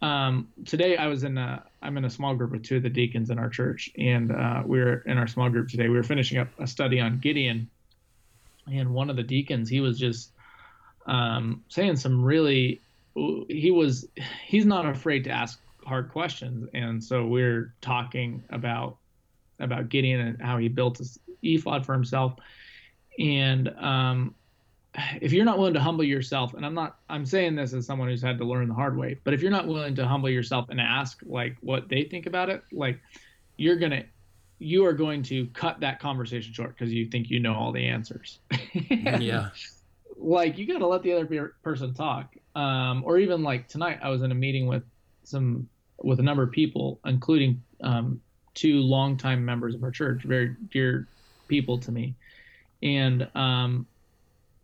[0.02, 2.90] um, today I was in a I'm in a small group with two of the
[2.90, 5.88] deacons in our church, and uh, we are in our small group today.
[5.88, 7.68] We were finishing up a study on Gideon,
[8.70, 10.30] and one of the deacons he was just
[11.06, 12.80] um, saying some really
[13.14, 14.06] he was
[14.46, 16.68] he's not afraid to ask hard questions.
[16.74, 18.98] And so we're talking about
[19.60, 22.34] about Gideon and how he built his ephod for himself.
[23.18, 24.34] And um,
[25.20, 28.08] if you're not willing to humble yourself, and I'm not, I'm saying this as someone
[28.08, 30.68] who's had to learn the hard way, but if you're not willing to humble yourself
[30.70, 33.00] and ask like what they think about it, like
[33.56, 34.04] you're gonna,
[34.58, 37.86] you are going to cut that conversation short because you think you know all the
[37.86, 38.38] answers.
[38.90, 39.50] yeah.
[40.16, 42.34] Like you got to let the other person talk.
[42.54, 44.84] Um, or even like tonight, I was in a meeting with
[45.24, 45.68] some
[46.02, 48.20] with a number of people, including um,
[48.54, 51.06] two longtime members of our church, very dear
[51.48, 52.14] people to me.
[52.82, 53.86] And um,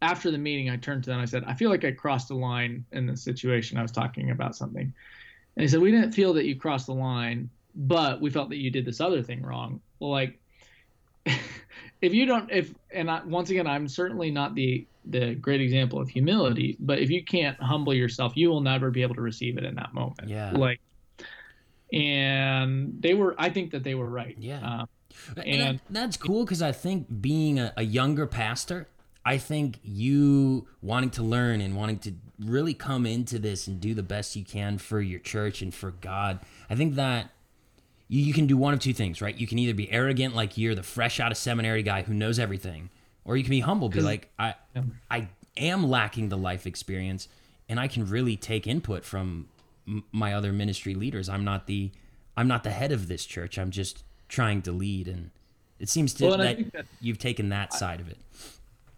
[0.02, 1.20] after the meeting, I turned to them.
[1.20, 3.78] I said, "I feel like I crossed a line in this situation.
[3.78, 4.92] I was talking about something."
[5.56, 8.58] And he said, "We didn't feel that you crossed the line, but we felt that
[8.58, 10.38] you did this other thing wrong." Well, like,
[12.00, 16.00] if you don't, if and I, once again, I'm certainly not the the great example
[16.00, 19.56] of humility, but if you can't humble yourself, you will never be able to receive
[19.56, 20.28] it in that moment.
[20.28, 20.52] Yeah.
[20.52, 20.80] Like
[21.92, 23.34] and they were.
[23.38, 24.36] I think that they were right.
[24.38, 24.86] Yeah, uh,
[25.36, 28.88] and, and that's cool because I think being a, a younger pastor,
[29.24, 33.94] I think you wanting to learn and wanting to really come into this and do
[33.94, 36.40] the best you can for your church and for God.
[36.68, 37.30] I think that
[38.08, 39.36] you, you can do one of two things, right?
[39.36, 42.38] You can either be arrogant, like you're the fresh out of seminary guy who knows
[42.38, 42.90] everything,
[43.24, 44.54] or you can be humble, be like, I.
[45.10, 47.28] I am lacking the life experience,
[47.68, 49.48] and I can really take input from
[50.12, 51.28] my other ministry leaders.
[51.28, 51.90] I'm not the
[52.36, 53.58] I'm not the head of this church.
[53.58, 55.30] I'm just trying to lead, and
[55.78, 58.18] it seems to well, that, that, you've taken that side of it.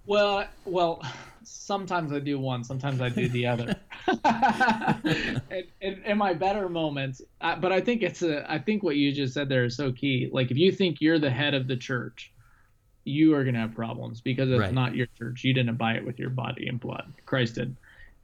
[0.07, 1.03] Well, well,
[1.43, 3.76] sometimes I do one, sometimes I do the other.
[5.51, 8.51] in, in, in, my better moments, I, but I think it's a.
[8.51, 10.28] I think what you just said there is so key.
[10.32, 12.32] Like if you think you're the head of the church,
[13.05, 14.74] you are going to have problems because it's right.
[14.74, 15.45] not your church.
[15.45, 17.12] You didn't buy it with your body and blood.
[17.26, 17.76] Christ did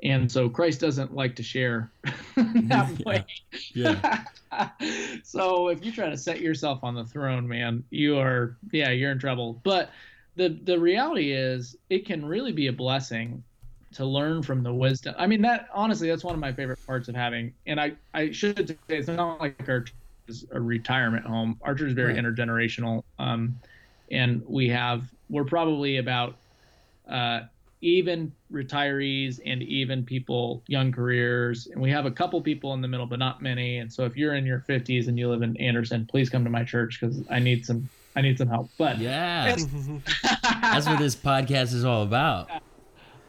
[0.02, 1.90] and so Christ doesn't like to share
[2.36, 3.24] that way.
[3.72, 4.24] Yeah.
[4.52, 4.70] yeah.
[5.24, 9.10] so if you try to set yourself on the throne, man, you are yeah, you're
[9.10, 9.60] in trouble.
[9.64, 9.90] But
[10.36, 13.42] the the reality is it can really be a blessing
[13.94, 15.14] to learn from the wisdom.
[15.18, 18.30] I mean that honestly that's one of my favorite parts of having and I I
[18.30, 19.84] should say it's not like our
[20.28, 21.58] is a retirement home.
[21.62, 22.22] Our church is very right.
[22.22, 23.02] intergenerational.
[23.18, 23.58] Um
[24.10, 26.36] and we have we're probably about
[27.08, 27.40] uh
[27.80, 31.68] even retirees and even people young careers.
[31.70, 33.78] And we have a couple people in the middle but not many.
[33.78, 36.50] And so if you're in your 50s and you live in anderson please come to
[36.50, 38.70] my church because i need some i need some help.
[38.78, 39.54] But yeah.
[40.42, 42.50] That's what this podcast is all about.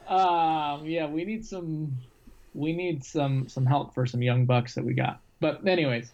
[0.07, 1.97] Um yeah we need some
[2.53, 5.21] we need some some help for some young bucks that we got.
[5.39, 6.11] But anyways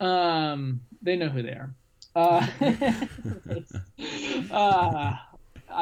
[0.00, 1.74] um they know who they are.
[2.14, 2.46] Uh,
[4.50, 5.12] uh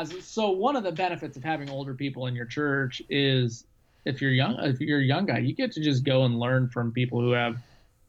[0.03, 3.67] so one of the benefits of having older people in your church is
[4.05, 6.69] if you're young if you're a young guy you get to just go and learn
[6.69, 7.57] from people who have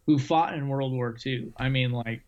[0.06, 2.22] who fought in world war ii i mean like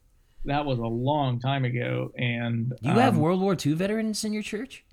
[0.47, 2.11] that was a long time ago.
[2.17, 4.83] And you um, have World War II veterans in your church?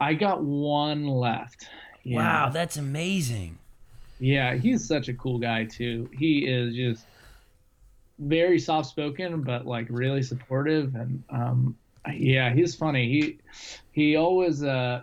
[0.00, 1.68] I got one left.
[2.02, 2.16] Yeah.
[2.16, 3.58] Wow, that's amazing.
[4.18, 6.08] Yeah, he's such a cool guy too.
[6.16, 7.06] He is just
[8.18, 10.94] very soft spoken, but like really supportive.
[10.94, 11.76] And um,
[12.10, 13.08] yeah, he's funny.
[13.08, 13.38] He
[13.92, 15.02] he always uh,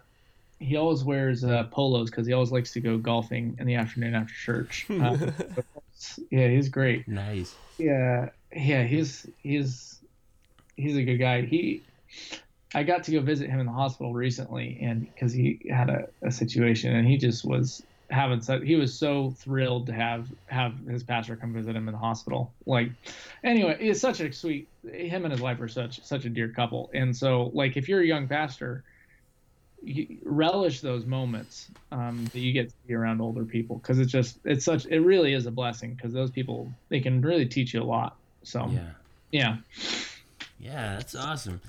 [0.60, 4.16] he always wears uh, polos because he always likes to go golfing in the afternoon
[4.16, 4.88] after church.
[5.00, 5.18] Uh,
[6.32, 7.08] yeah, he's great.
[7.10, 7.58] Nice.
[7.78, 10.00] Yeah, yeah, he's he's
[10.78, 11.42] he's a good guy.
[11.42, 11.84] He,
[12.74, 16.08] I got to go visit him in the hospital recently, and because he had a,
[16.24, 20.74] a situation, and he just was having such he was so thrilled to have have
[20.88, 22.52] his pastor come visit him in the hospital.
[22.66, 22.92] Like
[23.44, 26.90] anyway it's such a sweet him and his wife are such such a dear couple.
[26.94, 28.84] And so like if you're a young pastor
[30.24, 33.78] relish those moments um, that you get to be around older people.
[33.78, 37.22] Because it's just it's such it really is a blessing because those people they can
[37.22, 38.18] really teach you a lot.
[38.44, 38.90] So yeah.
[39.32, 39.58] yeah.
[40.60, 41.62] Yeah that's awesome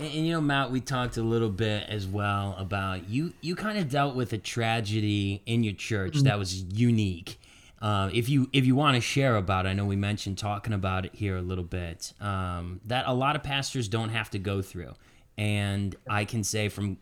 [0.00, 3.54] and, and, you know matt we talked a little bit as well about you you
[3.54, 6.24] kind of dealt with a tragedy in your church mm-hmm.
[6.24, 7.38] that was unique
[7.82, 10.74] uh, if you if you want to share about it, I know we mentioned talking
[10.74, 12.12] about it here a little bit.
[12.20, 14.92] Um, that a lot of pastors don't have to go through,
[15.38, 16.98] and I can say from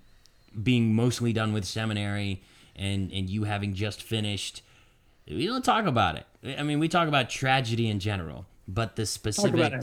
[0.62, 2.42] being mostly done with seminary
[2.76, 4.62] and and you having just finished
[5.26, 6.26] we don't talk about it
[6.58, 9.82] i mean we talk about tragedy in general but the specific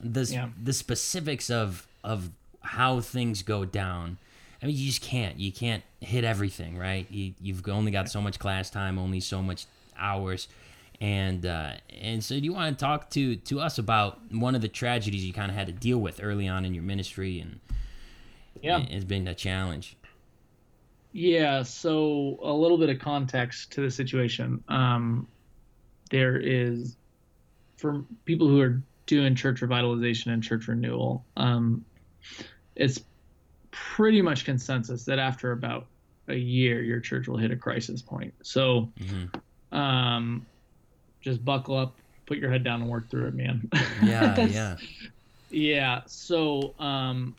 [0.00, 0.48] the, yeah.
[0.62, 2.30] the specifics of of
[2.62, 4.18] how things go down.
[4.62, 5.38] I mean you just can't.
[5.38, 7.06] You can't hit everything right?
[7.10, 10.48] You, you've only got so much class time only so much hours.
[11.00, 14.62] And uh, and so do you want to talk to to us about one of
[14.62, 17.58] the tragedies you kind of had to deal with early on in your ministry and
[18.62, 18.84] yeah.
[18.88, 19.96] it's been a challenge.
[21.12, 24.64] Yeah, so a little bit of context to the situation.
[24.68, 25.26] Um,
[26.10, 26.96] there is,
[27.76, 31.84] for people who are doing church revitalization and church renewal, um,
[32.76, 33.00] it's
[33.70, 35.86] pretty much consensus that after about
[36.28, 38.32] a year, your church will hit a crisis point.
[38.42, 39.76] So, mm-hmm.
[39.76, 40.46] um,
[41.20, 41.94] just buckle up,
[42.26, 43.68] put your head down, and work through it, man.
[44.02, 44.76] Yeah, yeah,
[45.50, 46.00] yeah.
[46.06, 47.34] So, um,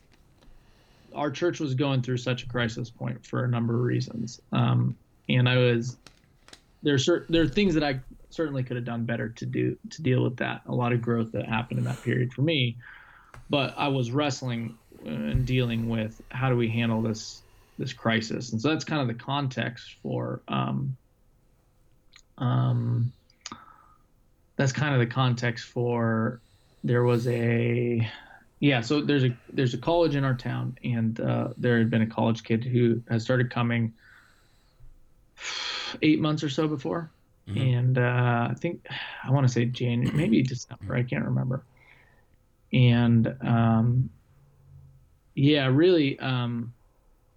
[1.14, 4.96] our church was going through such a crisis point for a number of reasons, um,
[5.28, 5.96] and I was
[6.82, 6.96] there.
[6.96, 10.22] Are there are things that I certainly could have done better to do to deal
[10.22, 10.62] with that.
[10.66, 12.76] A lot of growth that happened in that period for me,
[13.48, 17.42] but I was wrestling and dealing with how do we handle this
[17.78, 20.40] this crisis, and so that's kind of the context for.
[20.48, 20.96] Um,
[22.38, 23.12] um,
[24.56, 26.40] that's kind of the context for
[26.84, 28.08] there was a
[28.60, 32.02] yeah, so there's a there's a college in our town, and uh, there had been
[32.02, 33.92] a college kid who has started coming
[36.02, 37.10] eight months or so before,
[37.48, 37.60] mm-hmm.
[37.60, 38.86] and uh, I think
[39.24, 41.62] I want to say January, maybe December, I can't remember.
[42.72, 44.10] And um,
[45.34, 46.72] yeah, really, um,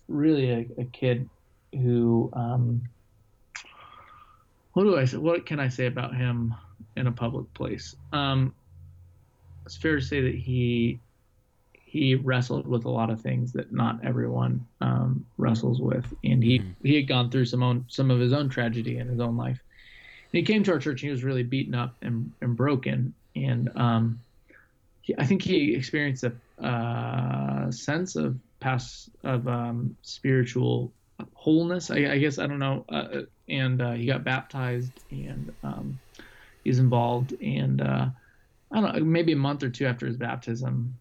[0.07, 1.29] really a, a, kid
[1.73, 2.81] who um,
[4.73, 5.17] what do I say?
[5.17, 6.53] What can I say about him
[6.95, 7.95] in a public place?
[8.13, 8.53] Um,
[9.65, 10.99] it's fair to say that he
[11.73, 16.59] he wrestled with a lot of things that not everyone um, wrestles with, and he
[16.59, 16.87] mm-hmm.
[16.87, 19.59] he had gone through some own some of his own tragedy in his own life.
[20.31, 23.13] And he came to our church, and he was really beaten up and, and broken,
[23.35, 24.19] and um,
[25.01, 30.91] he, I think he experienced a uh, sense of past of um, spiritual
[31.33, 31.89] wholeness.
[31.91, 35.99] I, I, guess I don't know, uh, and uh, he got baptized, and um,
[36.63, 38.07] he's involved, and uh,
[38.71, 40.95] I don't know, maybe a month or two after his baptism,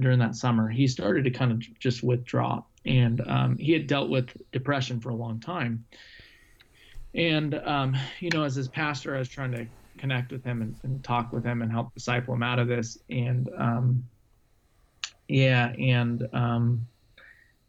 [0.00, 2.62] during that summer, he started to kind of just withdraw.
[2.86, 5.84] And um, he had dealt with depression for a long time.
[7.14, 9.66] And, um, you know, as his pastor, I was trying to
[9.98, 12.98] connect with him and, and talk with him and help disciple him out of this.
[13.08, 14.04] And, um,
[15.28, 16.86] yeah, and um,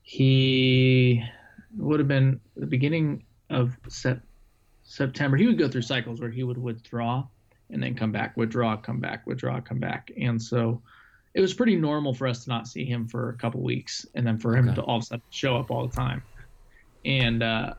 [0.01, 1.23] he
[1.77, 4.23] would have been the beginning of sep-
[4.83, 5.37] September.
[5.37, 7.25] He would go through cycles where he would withdraw
[7.69, 10.11] and then come back, withdraw, come back, withdraw, come back.
[10.19, 10.81] And so,
[11.35, 14.25] it was pretty normal for us to not see him for a couple weeks and
[14.25, 14.75] then for him okay.
[14.75, 16.23] to all of a sudden show up all the time.
[17.03, 17.73] And uh,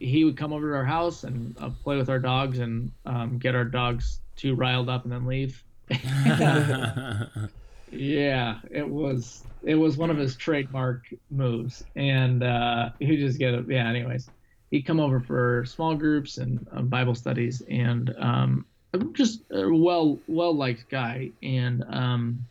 [0.00, 3.38] he would come over to our house and uh, play with our dogs and um,
[3.38, 5.62] get our dogs too riled up and then leave.
[7.90, 13.54] yeah, it was it was one of his trademark moves, and uh, he just get.
[13.68, 14.30] Yeah, anyways,
[14.70, 18.66] he'd come over for small groups and uh, Bible studies, and um,
[19.12, 22.46] just a well well liked guy, and um,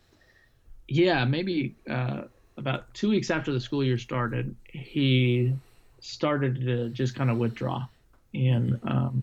[0.88, 2.22] yeah, maybe uh,
[2.56, 5.54] about two weeks after the school year started, he
[6.00, 7.86] started to just kind of withdraw.
[8.34, 9.22] And um,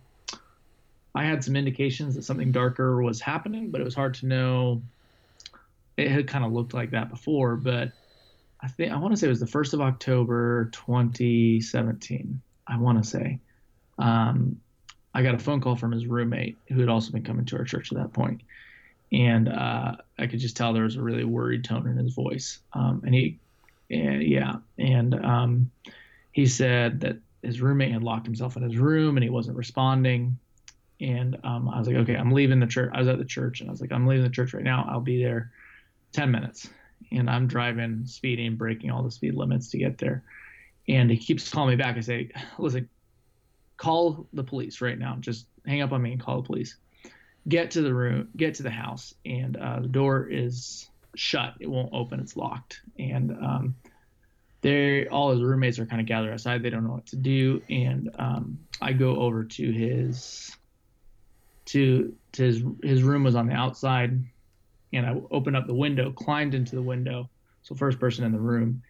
[1.16, 4.82] I had some indications that something darker was happening, but it was hard to know
[5.98, 7.92] it had kind of looked like that before, but
[8.62, 12.42] I think I want to say it was the first of October, 2017.
[12.66, 13.40] I want to say,
[14.00, 14.60] um,
[15.14, 17.66] I got a phone call from his roommate who had also been coming to our
[17.66, 18.42] church at that point,
[19.12, 22.60] and uh, I could just tell there was a really worried tone in his voice.
[22.74, 23.40] Um, and he,
[23.92, 25.72] and yeah, and um,
[26.32, 30.40] he said that his roommate had locked himself in his room and he wasn't responding.
[31.02, 32.92] And um, I was like, okay, I'm leaving the church.
[32.94, 34.88] I was at the church and I was like, I'm leaving the church right now.
[34.90, 35.52] I'll be there
[36.14, 36.70] 10 minutes.
[37.12, 40.24] And I'm driving, speeding, breaking all the speed limits to get there.
[40.88, 41.98] And he keeps calling me back.
[41.98, 42.90] I say, listen,
[43.78, 45.18] call the police right now.
[45.20, 46.78] Just hang up on me and call the police.
[47.48, 51.56] Get to the room, get to the house, and uh, the door is shut.
[51.60, 52.20] It won't open.
[52.20, 52.82] It's locked.
[52.98, 53.76] And um,
[54.62, 56.64] they all his roommates are kind of gathered outside.
[56.64, 57.62] They don't know what to do.
[57.70, 60.56] And um, I go over to his
[61.66, 64.24] to to his his room was on the outside,
[64.94, 67.30] and I opened up the window, climbed into the window,
[67.64, 68.82] so first person in the room,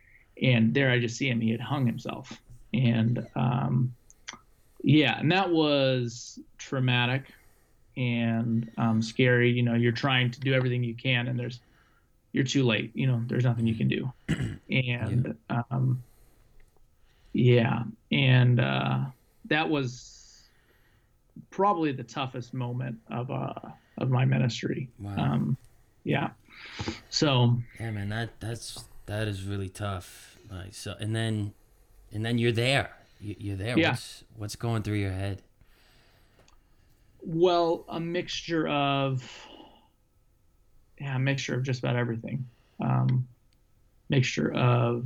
[0.41, 1.39] and there I just see him.
[1.39, 2.41] He had hung himself,
[2.73, 3.93] and um,
[4.83, 7.25] yeah, and that was traumatic
[7.95, 9.51] and um, scary.
[9.51, 11.59] You know, you're trying to do everything you can, and there's
[12.31, 12.91] you're too late.
[12.95, 14.11] You know, there's nothing you can do,
[14.69, 16.03] and yeah, um,
[17.31, 18.99] yeah and uh,
[19.45, 20.41] that was
[21.49, 23.53] probably the toughest moment of uh
[23.97, 24.89] of my ministry.
[24.99, 25.15] Wow.
[25.17, 25.57] Um,
[26.03, 26.31] yeah.
[27.09, 27.57] So.
[27.79, 30.37] Yeah, man, that that's that is really tough.
[30.51, 31.53] Like so, and then,
[32.11, 32.91] and then you're there.
[33.19, 33.79] You, are there.
[33.79, 33.91] Yeah.
[33.91, 35.41] What's what's going through your head?
[37.21, 39.47] Well, a mixture of.
[40.99, 42.45] Yeah, a mixture of just about everything.
[42.79, 43.27] Um,
[44.09, 45.05] mixture of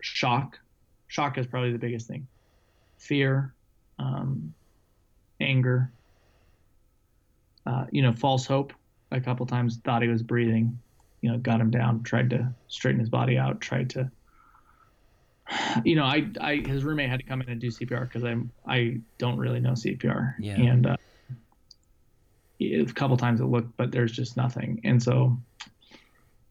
[0.00, 0.58] shock.
[1.08, 2.26] Shock is probably the biggest thing.
[2.98, 3.54] Fear,
[3.98, 4.52] um,
[5.40, 5.90] anger,
[7.66, 8.72] uh, you know, false hope.
[9.10, 10.78] A couple times thought he was breathing,
[11.20, 14.10] you know, got him down, tried to straighten his body out, tried to,
[15.84, 18.50] you know, I, I, his roommate had to come in and do CPR because I'm,
[18.66, 20.34] I don't really know CPR.
[20.38, 20.54] Yeah.
[20.54, 20.96] And, uh,
[22.60, 24.80] a couple times it looked, but there's just nothing.
[24.84, 25.38] And so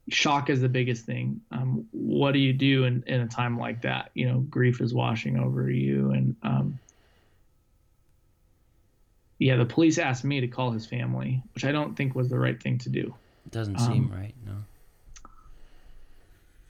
[0.10, 1.42] shock is the biggest thing.
[1.52, 4.12] Um, what do you do in, in a time like that?
[4.14, 6.80] You know, grief is washing over you and, um,
[9.40, 12.40] yeah, the police asked me to call his family, which I don't think was the
[12.40, 13.14] right thing to do.
[13.46, 14.56] It doesn't seem um, right, no.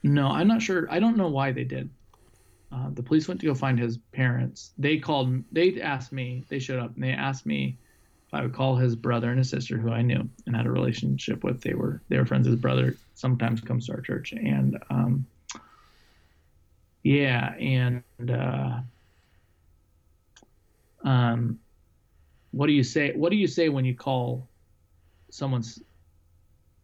[0.02, 0.86] No, I'm not sure.
[0.90, 1.90] I don't know why they did.
[2.70, 4.72] Uh, the police went to go find his parents.
[4.78, 5.42] They called.
[5.50, 6.44] They asked me.
[6.48, 7.78] They showed up and they asked me
[8.28, 10.70] if I would call his brother and his sister, who I knew and had a
[10.70, 11.62] relationship with.
[11.62, 12.46] They were they were friends.
[12.46, 15.26] His brother sometimes comes to our church, and um,
[17.02, 18.80] yeah, and uh,
[21.04, 21.58] um,
[22.50, 24.48] what do you say what do you say when you call
[25.30, 25.80] someone's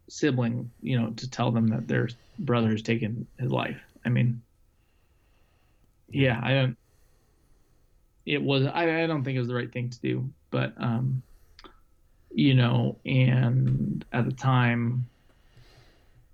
[0.09, 2.09] sibling you know to tell them that their
[2.39, 3.81] brother has taken his life?
[4.05, 4.43] I mean
[6.09, 6.77] yeah i don't
[8.27, 11.23] it was I, I don't think it was the right thing to do but um
[12.31, 15.07] you know and at the time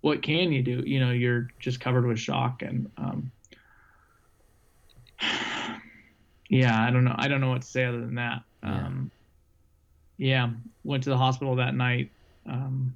[0.02, 0.82] what can you do?
[0.86, 3.30] You know you're just covered with shock and um
[6.48, 8.42] yeah i don't know i don't know what to say other than that.
[8.62, 8.86] Yeah.
[8.86, 9.10] um
[10.20, 10.50] yeah,
[10.84, 12.10] went to the hospital that night
[12.44, 12.94] um,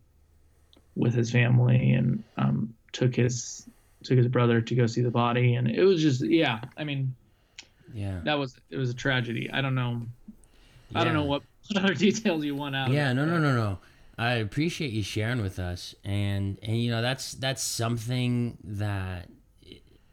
[0.94, 3.66] with his family and um, took his
[4.02, 6.60] took his brother to go see the body, and it was just yeah.
[6.76, 7.14] I mean,
[7.94, 9.48] yeah, that was it was a tragedy.
[9.50, 10.02] I don't know.
[10.90, 11.00] Yeah.
[11.00, 11.42] I don't know what
[11.74, 12.90] other details you want out.
[12.90, 13.78] Yeah, no, no, no, no.
[14.18, 19.30] I appreciate you sharing with us, and and you know that's that's something that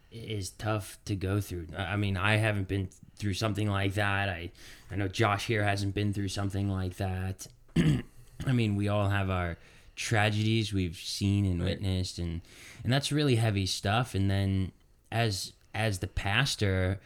[0.09, 1.67] is tough to go through.
[1.77, 2.87] I mean, I haven't been
[3.21, 4.27] through something like that.
[4.27, 4.51] I
[4.91, 7.47] I know Josh here hasn't been through something like that.
[7.77, 9.57] I mean, we all have our
[9.95, 12.41] tragedies we've seen and witnessed and
[12.83, 14.71] and that's really heavy stuff and then
[15.11, 16.99] as as the pastor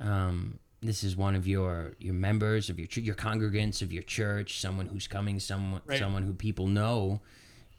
[0.00, 4.58] um this is one of your your members of your your congregants of your church
[4.58, 5.98] someone who's coming someone right.
[5.98, 7.20] someone who people know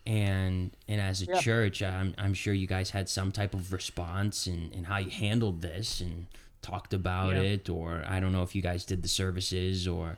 [0.05, 1.39] and and as a yeah.
[1.39, 5.09] church I'm, I'm sure you guys had some type of response and and how you
[5.09, 6.28] handled this and
[6.62, 7.41] talked about yeah.
[7.41, 10.18] it or I don't know if you guys did the services or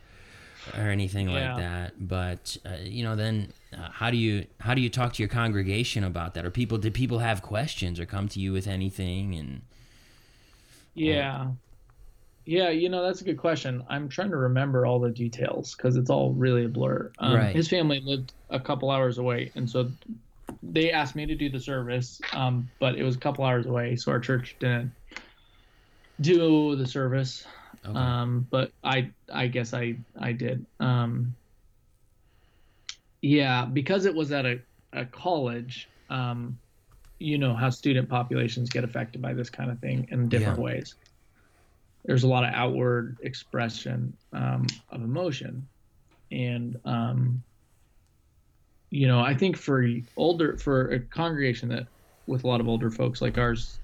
[0.76, 1.54] or anything yeah.
[1.54, 5.14] like that but uh, you know then uh, how do you how do you talk
[5.14, 8.52] to your congregation about that or people did people have questions or come to you
[8.52, 9.62] with anything and
[10.94, 11.48] yeah
[12.46, 15.96] yeah you know that's a good question i'm trying to remember all the details because
[15.96, 17.56] it's all really a blur um, right.
[17.56, 19.90] his family lived a couple hours away and so
[20.64, 23.96] they asked me to do the service um, but it was a couple hours away
[23.96, 24.92] so our church didn't
[26.22, 27.46] do the service.
[27.86, 27.98] Okay.
[27.98, 30.66] Um, but I I guess I I did.
[30.80, 31.36] Um,
[33.22, 34.60] yeah, because it was at a
[34.94, 36.58] a college, um,
[37.20, 40.64] you know how student populations get affected by this kind of thing in different yeah.
[40.64, 40.96] ways.
[42.06, 45.68] There's a lot of outward expression um, of emotion,
[46.32, 47.44] and um,
[48.90, 51.88] you know, I think for older for a congregation that
[52.28, 53.80] with a lot of older folks like ours,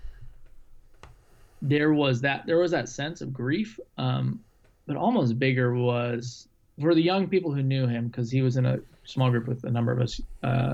[1.64, 4.40] there was that there was that sense of grief, um,
[4.86, 6.50] but almost bigger was
[6.80, 9.64] for the young people who knew him because he was in a small group with
[9.64, 10.74] a number of us, uh,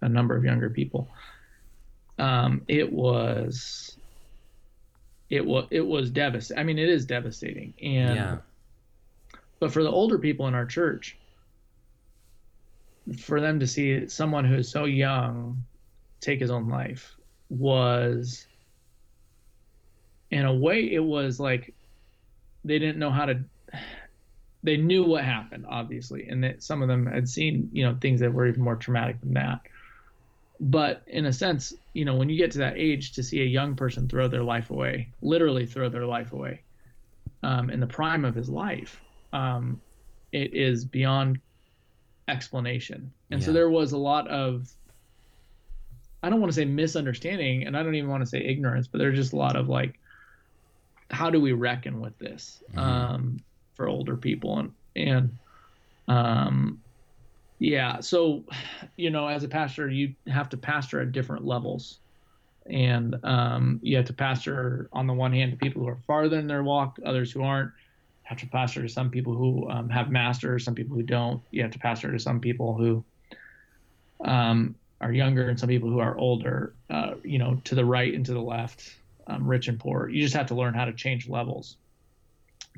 [0.00, 1.08] a number of younger people.
[2.18, 3.98] Um, it was,
[5.28, 6.58] it was, it was devastating.
[6.58, 8.36] I mean, it is devastating, and yeah.
[9.58, 11.18] but for the older people in our church,
[13.18, 15.62] for them to see someone who is so young
[16.20, 17.16] take his own life
[17.50, 18.46] was
[20.30, 21.74] in a way it was like
[22.64, 23.40] they didn't know how to
[24.62, 28.20] they knew what happened obviously and that some of them had seen you know things
[28.20, 29.60] that were even more traumatic than that
[30.60, 33.46] but in a sense you know when you get to that age to see a
[33.46, 36.60] young person throw their life away literally throw their life away
[37.42, 39.00] um, in the prime of his life
[39.32, 39.80] um,
[40.32, 41.38] it is beyond
[42.28, 43.46] explanation and yeah.
[43.46, 44.70] so there was a lot of
[46.22, 48.98] i don't want to say misunderstanding and i don't even want to say ignorance but
[48.98, 49.99] there's just a lot of like
[51.10, 52.78] how do we reckon with this mm-hmm.
[52.78, 53.40] um,
[53.74, 54.58] for older people?
[54.58, 55.38] And and
[56.08, 56.80] um,
[57.60, 58.42] yeah so
[58.96, 61.98] you know as a pastor you have to pastor at different levels.
[62.66, 66.38] And um, you have to pastor on the one hand to people who are farther
[66.38, 67.70] in their walk others who aren't.
[67.70, 71.42] You have to pastor to some people who um, have masters some people who don't.
[71.50, 73.02] You have to pastor to some people who
[74.24, 78.14] um, are younger and some people who are older uh, you know to the right
[78.14, 78.94] and to the left
[79.30, 80.08] um, rich and poor.
[80.08, 81.76] You just have to learn how to change levels,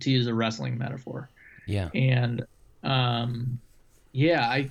[0.00, 1.30] to use a wrestling metaphor.
[1.66, 1.88] Yeah.
[1.94, 2.44] And
[2.82, 3.60] um,
[4.12, 4.70] yeah, I,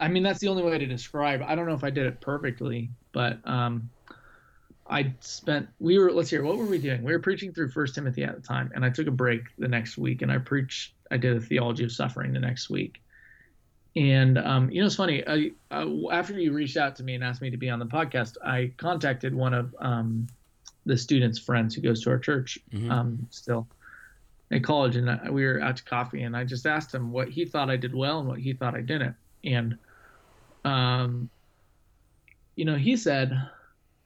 [0.00, 1.42] I mean that's the only way to describe.
[1.42, 3.88] I don't know if I did it perfectly, but um,
[4.88, 5.68] I spent.
[5.78, 6.12] We were.
[6.12, 6.42] Let's hear.
[6.42, 7.02] What were we doing?
[7.02, 9.68] We were preaching through First Timothy at the time, and I took a break the
[9.68, 10.94] next week, and I preached.
[11.10, 13.00] I did a theology of suffering the next week.
[13.96, 15.26] And um, you know, it's funny.
[15.26, 17.86] I, uh, after you reached out to me and asked me to be on the
[17.86, 20.28] podcast, I contacted one of um,
[20.88, 22.90] the student's friends who goes to our church mm-hmm.
[22.90, 23.68] um, still
[24.50, 27.28] in college, and I, we were out to coffee, and I just asked him what
[27.28, 29.14] he thought I did well and what he thought I didn't,
[29.44, 29.78] and
[30.64, 31.28] um,
[32.56, 33.38] you know, he said,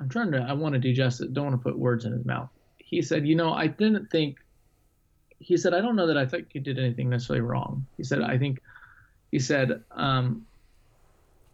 [0.01, 2.25] "I'm trying to, I want to do justice, don't want to put words in his
[2.25, 4.39] mouth." He said, "You know, I didn't think."
[5.39, 8.21] He said, "I don't know that I think you did anything necessarily wrong." He said,
[8.21, 8.61] "I think,"
[9.31, 10.45] he said, um,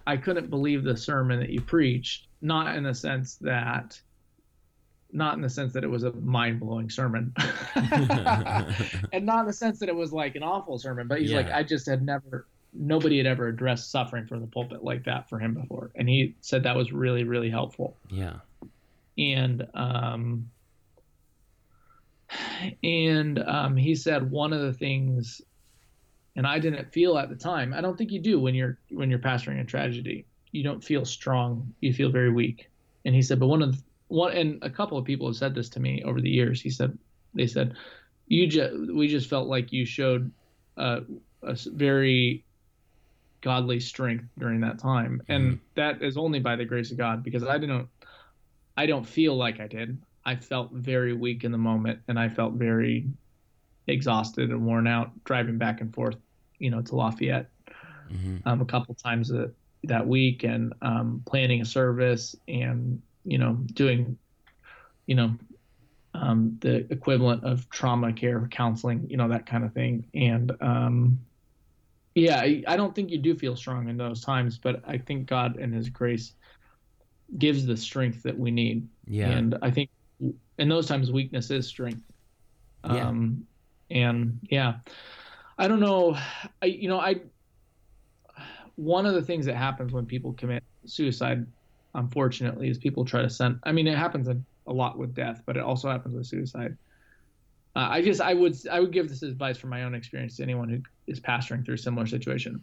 [0.06, 4.00] "I couldn't believe the sermon that you preached, not in the sense that."
[5.12, 7.32] Not in the sense that it was a mind blowing sermon,
[7.74, 11.08] and not in the sense that it was like an awful sermon.
[11.08, 11.38] But he's yeah.
[11.38, 15.28] like, I just had never, nobody had ever addressed suffering from the pulpit like that
[15.28, 17.96] for him before, and he said that was really, really helpful.
[18.10, 18.34] Yeah,
[19.16, 20.50] and um,
[22.82, 25.40] and um, he said one of the things,
[26.36, 27.72] and I didn't feel at the time.
[27.72, 30.26] I don't think you do when you're when you're pastoring a tragedy.
[30.52, 31.74] You don't feel strong.
[31.80, 32.70] You feel very weak.
[33.04, 35.54] And he said, but one of the one and a couple of people have said
[35.54, 36.60] this to me over the years.
[36.60, 36.98] He said
[37.34, 37.74] they said
[38.26, 40.30] you just we just felt like you showed
[40.76, 41.02] a
[41.66, 42.44] very
[43.40, 45.32] godly strength during that time, mm-hmm.
[45.32, 47.88] and that is only by the grace of God because I didn't
[48.76, 49.98] I don't feel like I did.
[50.24, 53.06] I felt very weak in the moment, and I felt very
[53.86, 56.16] exhausted and worn out driving back and forth,
[56.58, 57.50] you know, to Lafayette
[58.12, 58.36] mm-hmm.
[58.46, 59.50] um, a couple times a,
[59.84, 64.16] that week and um, planning a service and you know, doing,
[65.06, 65.34] you know,
[66.14, 70.06] um, the equivalent of trauma care counseling, you know, that kind of thing.
[70.14, 71.20] And um,
[72.14, 75.26] yeah, I, I don't think you do feel strong in those times, but I think
[75.26, 76.32] God and His grace
[77.36, 78.88] gives the strength that we need.
[79.06, 79.30] Yeah.
[79.30, 79.90] And I think
[80.58, 82.02] in those times, weakness is strength.
[82.84, 83.08] Yeah.
[83.08, 83.46] Um,
[83.90, 84.76] and yeah,
[85.58, 86.16] I don't know.
[86.62, 87.16] I, you know, I,
[88.76, 91.46] one of the things that happens when people commit suicide
[91.94, 93.60] unfortunately, is people try to send.
[93.64, 94.36] I mean, it happens a,
[94.66, 96.76] a lot with death, but it also happens with suicide.
[97.76, 100.42] Uh, I just I would I would give this advice from my own experience to
[100.42, 102.62] anyone who is pastoring through a similar situation.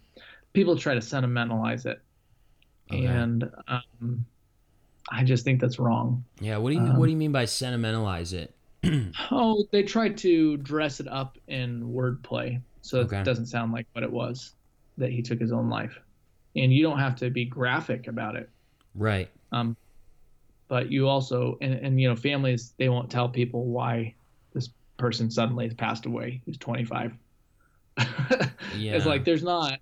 [0.54, 2.02] People try to sentimentalize it,
[2.92, 3.06] okay.
[3.06, 4.26] and um,
[5.10, 6.24] I just think that's wrong.
[6.40, 8.54] Yeah, what do you um, what do you mean by sentimentalize it?
[9.32, 13.20] oh, they try to dress it up in wordplay so okay.
[13.20, 14.54] it doesn't sound like what it was
[14.98, 16.00] that he took his own life,
[16.56, 18.50] and you don't have to be graphic about it.
[18.96, 19.30] Right.
[19.52, 19.76] Um,
[20.68, 24.16] but you also and, and you know families they won't tell people why
[24.54, 27.14] this person suddenly has passed away who's 25
[28.76, 28.96] yeah.
[28.96, 29.80] it's like there's not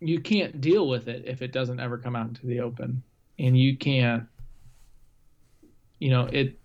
[0.00, 3.02] you can't deal with it if it doesn't ever come out into the open,
[3.38, 4.24] and you can't.
[5.98, 6.58] You know it.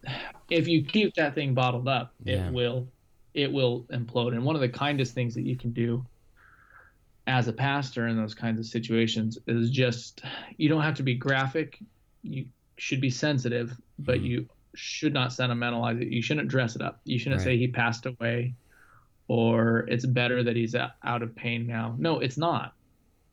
[0.49, 2.47] If you keep that thing bottled up, yeah.
[2.47, 2.87] it will,
[3.33, 4.33] it will implode.
[4.33, 6.05] And one of the kindest things that you can do
[7.27, 10.23] as a pastor in those kinds of situations is just
[10.57, 11.79] you don't have to be graphic.
[12.23, 12.45] You
[12.77, 14.25] should be sensitive but mm-hmm.
[14.25, 16.07] you should not sentimentalize it.
[16.07, 17.01] You shouldn't dress it up.
[17.03, 17.45] You shouldn't right.
[17.45, 18.53] say he passed away
[19.27, 21.95] or it's better that he's out of pain now.
[21.97, 22.73] No it's not.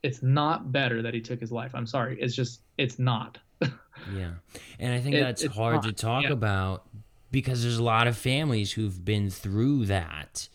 [0.03, 1.75] It's not better that he took his life.
[1.75, 2.19] I'm sorry.
[2.21, 3.39] It's just it's not.
[4.15, 4.35] Yeah.
[4.79, 5.85] And i think it, that's hard not.
[5.85, 6.31] to talk yeah.
[6.31, 6.87] about
[7.33, 10.49] because there's a lot of families who've been through that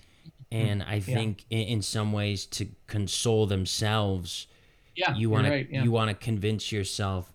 [0.54, 0.68] Mm-hmm.
[0.68, 1.60] and I think yeah.
[1.60, 4.48] in, in, some ways to console themselves,
[4.96, 5.84] yeah, you want right, to yeah.
[5.84, 7.34] you want to convince yourself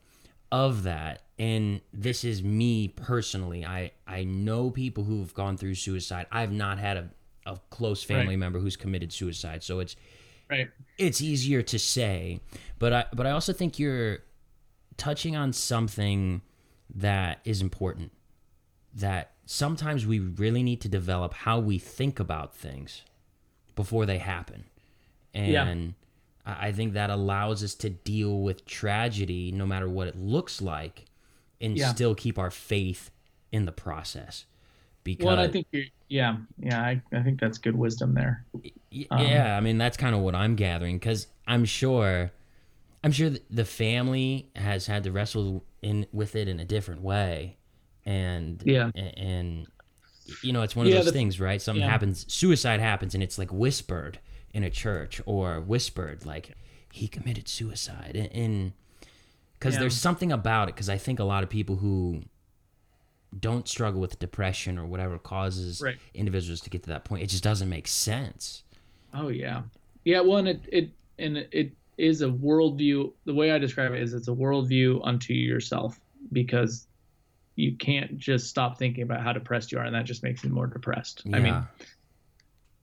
[0.52, 1.22] of that.
[1.38, 3.64] And this is me personally.
[3.64, 6.26] I I know people who've gone through suicide.
[6.30, 7.10] I've not had a,
[7.46, 8.38] a close family right.
[8.38, 9.96] member who's committed suicide, so it's
[10.48, 10.68] right.
[10.96, 12.40] It's easier to say,
[12.78, 14.18] but I but I also think you're
[14.96, 16.42] touching on something
[16.94, 18.12] that is important.
[18.98, 23.02] That sometimes we really need to develop how we think about things
[23.76, 24.64] before they happen.
[25.34, 25.92] And yeah.
[26.44, 31.04] I think that allows us to deal with tragedy no matter what it looks like
[31.60, 31.88] and yeah.
[31.92, 33.10] still keep our faith
[33.52, 34.46] in the process.
[35.04, 35.66] Because well, I think
[36.08, 38.44] yeah, yeah, I, I think that's good wisdom there.
[39.10, 42.32] Um, yeah, I mean that's kind of what I'm gathering because I'm sure,
[43.04, 47.57] I'm sure the family has had to wrestle in with it in a different way,
[48.06, 49.66] and yeah and,
[50.42, 51.90] you know it's one of yeah, those the, things right something yeah.
[51.90, 54.18] happens suicide happens and it's like whispered
[54.52, 56.54] in a church or whispered like
[56.92, 58.72] he committed suicide and
[59.58, 59.80] because yeah.
[59.80, 62.22] there's something about it because i think a lot of people who
[63.38, 65.96] don't struggle with depression or whatever causes right.
[66.14, 68.64] individuals to get to that point it just doesn't make sense
[69.14, 69.62] oh yeah
[70.04, 74.00] yeah well and it, it and it is a worldview the way i describe it
[74.00, 76.00] is it's a worldview unto yourself
[76.32, 76.87] because
[77.58, 80.50] you can't just stop thinking about how depressed you are, and that just makes you
[80.50, 81.22] more depressed.
[81.24, 81.36] Yeah.
[81.36, 81.66] I mean,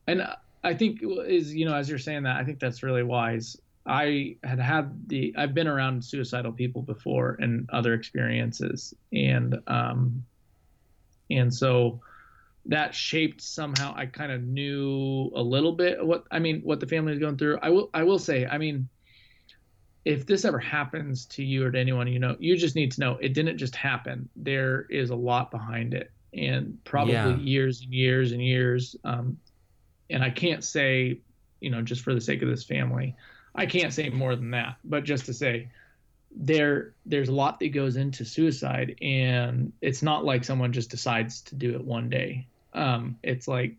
[0.06, 0.28] and
[0.66, 3.56] I think is you know as you're saying that, I think that's really wise.
[3.86, 10.26] I had had the I've been around suicidal people before and other experiences, and um,
[11.32, 12.02] and so
[12.66, 13.94] that shaped somehow.
[13.96, 17.38] I kind of knew a little bit what I mean what the family was going
[17.38, 17.60] through.
[17.62, 18.90] I will I will say I mean
[20.06, 23.02] if this ever happens to you or to anyone you know, you just need to
[23.02, 24.30] know it didn't just happen.
[24.36, 27.36] There is a lot behind it, and probably yeah.
[27.38, 28.96] years and years and years.
[29.04, 29.38] Um,
[30.12, 31.18] and I can't say,
[31.60, 33.16] you know, just for the sake of this family,
[33.56, 34.78] I can't say more than that.
[34.84, 35.70] But just to say,
[36.38, 41.42] there there's a lot that goes into suicide, and it's not like someone just decides
[41.42, 42.46] to do it one day.
[42.74, 43.76] Um, it's like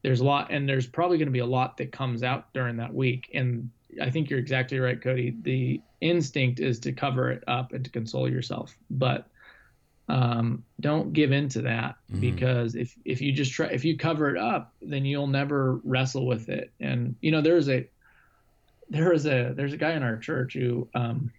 [0.00, 2.78] there's a lot, and there's probably going to be a lot that comes out during
[2.78, 3.68] that week, and
[4.00, 5.34] I think you're exactly right, Cody.
[5.42, 9.26] The instinct is to cover it up and to console yourself, but
[10.08, 12.20] um, don't give in to that mm-hmm.
[12.20, 16.26] because if if you just try if you cover it up, then you'll never wrestle
[16.26, 16.70] with it.
[16.80, 17.86] And you know, there's a
[18.90, 21.32] there is a there's a guy in our church who um,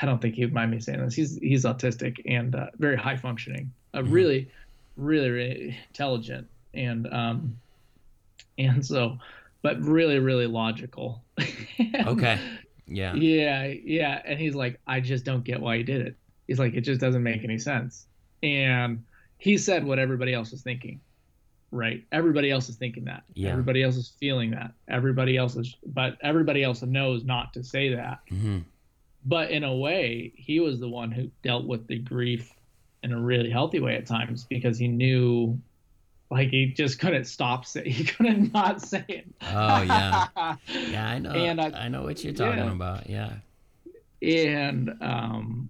[0.00, 1.14] I don't think he'd mind me saying this.
[1.14, 4.12] He's he's autistic and uh, very high functioning, uh, mm-hmm.
[4.12, 4.50] really,
[4.96, 7.58] really, really intelligent, and um,
[8.56, 9.18] and so
[9.62, 11.24] but really, really logical.
[12.06, 12.38] okay.
[12.86, 13.14] Yeah.
[13.14, 13.66] Yeah.
[13.66, 14.20] Yeah.
[14.24, 16.16] And he's like, I just don't get why he did it.
[16.46, 18.06] He's like, it just doesn't make any sense.
[18.42, 19.04] And
[19.38, 21.00] he said what everybody else is thinking.
[21.70, 22.04] Right.
[22.12, 23.22] Everybody else is thinking that.
[23.34, 23.50] Yeah.
[23.50, 24.72] Everybody else is feeling that.
[24.88, 28.20] Everybody else is, but everybody else knows not to say that.
[28.30, 28.58] Mm-hmm.
[29.24, 32.52] But in a way, he was the one who dealt with the grief
[33.02, 35.58] in a really healthy way at times because he knew
[36.32, 39.26] like he just couldn't stop saying he couldn't not say it.
[39.42, 40.26] oh yeah,
[40.88, 41.30] yeah, I know.
[41.30, 42.72] And I, I know what you're talking yeah.
[42.72, 43.08] about.
[43.08, 43.32] Yeah.
[44.22, 45.68] And um,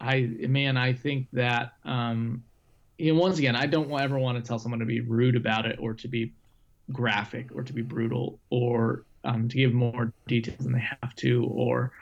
[0.00, 2.44] I man, I think that um,
[2.96, 5.66] you know, once again, I don't ever want to tell someone to be rude about
[5.66, 6.32] it or to be
[6.92, 11.44] graphic or to be brutal or um, to give more details than they have to
[11.46, 11.92] or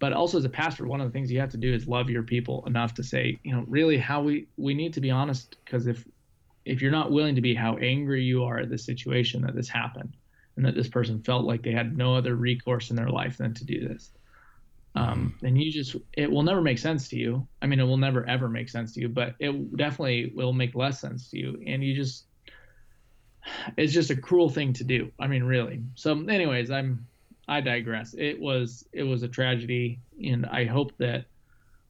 [0.00, 2.10] but also as a pastor one of the things you have to do is love
[2.10, 5.56] your people enough to say you know really how we we need to be honest
[5.64, 6.04] because if
[6.68, 9.68] if you're not willing to be how angry you are at the situation that this
[9.68, 10.16] happened
[10.56, 13.54] and that this person felt like they had no other recourse in their life than
[13.54, 14.10] to do this
[14.98, 17.46] um, then you just it will never make sense to you.
[17.62, 20.74] I mean it will never ever make sense to you but it definitely will make
[20.74, 21.62] less sense to you.
[21.66, 22.24] And you just
[23.76, 25.12] it's just a cruel thing to do.
[25.18, 25.82] I mean really.
[25.94, 27.06] So anyways i'm
[27.46, 28.14] i digress.
[28.18, 31.26] It was it was a tragedy and i hope that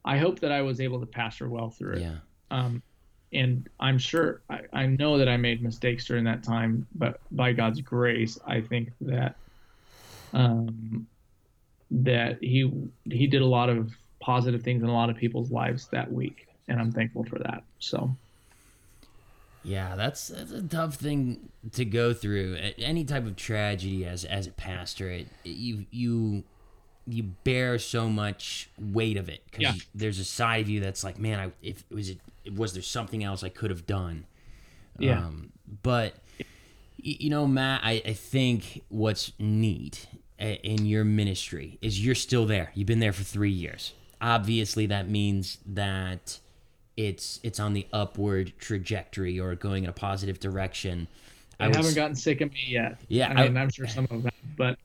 [0.04, 2.02] i hope that i was able to pastor well through it.
[2.02, 2.16] Yeah.
[2.50, 2.82] Um,
[3.32, 7.52] and I'm sure I, I know that I made mistakes during that time, but by
[7.52, 9.36] God's grace, I think that
[10.32, 11.06] um,
[11.90, 12.70] that he
[13.04, 16.48] he did a lot of positive things in a lot of people's lives that week,
[16.68, 17.62] and I'm thankful for that.
[17.78, 18.14] So.
[19.64, 22.56] Yeah, that's that's a tough thing to go through.
[22.78, 26.44] Any type of tragedy as as a pastor, it, you you
[27.08, 29.82] you bear so much weight of it because yeah.
[29.94, 32.20] there's a side of you that's like, man, I if was it
[32.54, 34.26] was there something else I could have done?
[34.98, 35.18] Yeah.
[35.18, 35.52] Um,
[35.82, 36.14] but
[36.98, 40.06] you know, Matt, I, I think what's neat
[40.38, 42.70] in your ministry is you're still there.
[42.74, 43.92] You've been there for three years.
[44.20, 46.40] Obviously, that means that
[46.96, 51.08] it's it's on the upward trajectory or going in a positive direction.
[51.60, 53.00] I, I haven't gotten sick of me yet.
[53.08, 54.78] Yeah, I mean, I, am sure some of them, but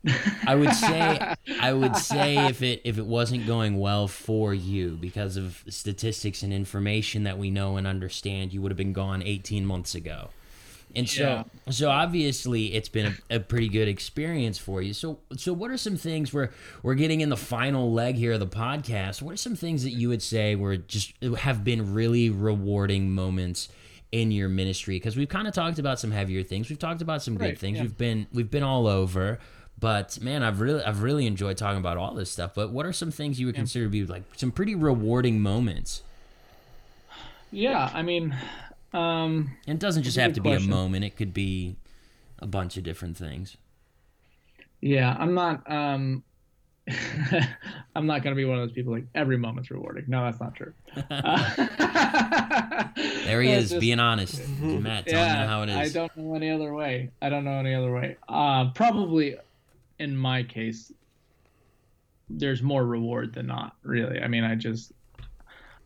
[0.47, 4.97] I would say I would say if it if it wasn't going well for you
[4.99, 9.21] because of statistics and information that we know and understand, you would have been gone
[9.21, 10.29] 18 months ago.
[10.95, 11.71] And so, yeah.
[11.71, 14.93] so obviously, it's been a, a, pretty good experience for you.
[14.93, 16.51] So, so what are some things where
[16.83, 19.19] we're getting in the final leg here of the podcast?
[19.19, 23.69] What are some things that you would say were just have been really rewarding moments
[24.13, 24.95] in your ministry?
[24.95, 26.69] Because we've kind of talked about some heavier things.
[26.69, 27.77] We've talked about some good right, things.
[27.77, 27.83] Yeah.
[27.83, 29.39] We've been we've been all over.
[29.79, 32.53] But man, I've really I've really enjoyed talking about all this stuff.
[32.53, 33.61] But what are some things you would yeah.
[33.61, 36.03] consider to be like some pretty rewarding moments?
[37.51, 38.35] Yeah, I mean,
[38.93, 40.67] um, and it doesn't just have to question.
[40.67, 41.75] be a moment; it could be
[42.39, 43.57] a bunch of different things.
[44.79, 45.69] Yeah, I'm not.
[45.69, 46.23] Um,
[47.95, 50.05] I'm not going to be one of those people like every moment's rewarding.
[50.07, 50.73] No, that's not true.
[53.25, 54.41] there he is, just, being honest.
[54.59, 55.75] Matt, telling yeah, you how it is.
[55.75, 57.09] I don't know any other way.
[57.21, 58.17] I don't know any other way.
[58.27, 59.37] Uh, probably,
[59.99, 60.91] in my case,
[62.29, 63.75] there's more reward than not.
[63.83, 64.91] Really, I mean, I just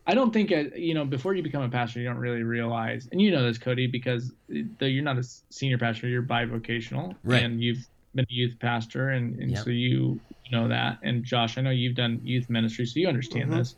[0.08, 3.08] I don't think uh, you know before you become a pastor, you don't really realize,
[3.12, 7.42] and you know this, Cody, because though you're not a senior pastor, you're bivocational, right.
[7.42, 9.64] and you've been a youth pastor, and, and yep.
[9.64, 10.98] so you know that.
[11.02, 13.58] And Josh, I know you've done youth ministry, so you understand mm-hmm.
[13.58, 13.76] this.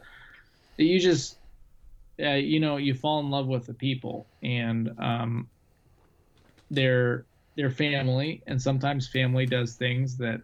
[0.76, 1.36] You just,
[2.20, 5.48] uh, you know, you fall in love with the people, and um,
[6.70, 7.24] their
[7.56, 10.40] their family, and sometimes family does things that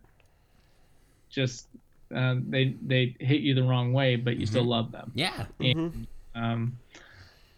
[1.31, 1.69] just
[2.15, 4.51] uh, they they hit you the wrong way, but you mm-hmm.
[4.51, 5.11] still love them.
[5.15, 5.47] Yeah.
[5.61, 6.43] And, mm-hmm.
[6.43, 6.79] um,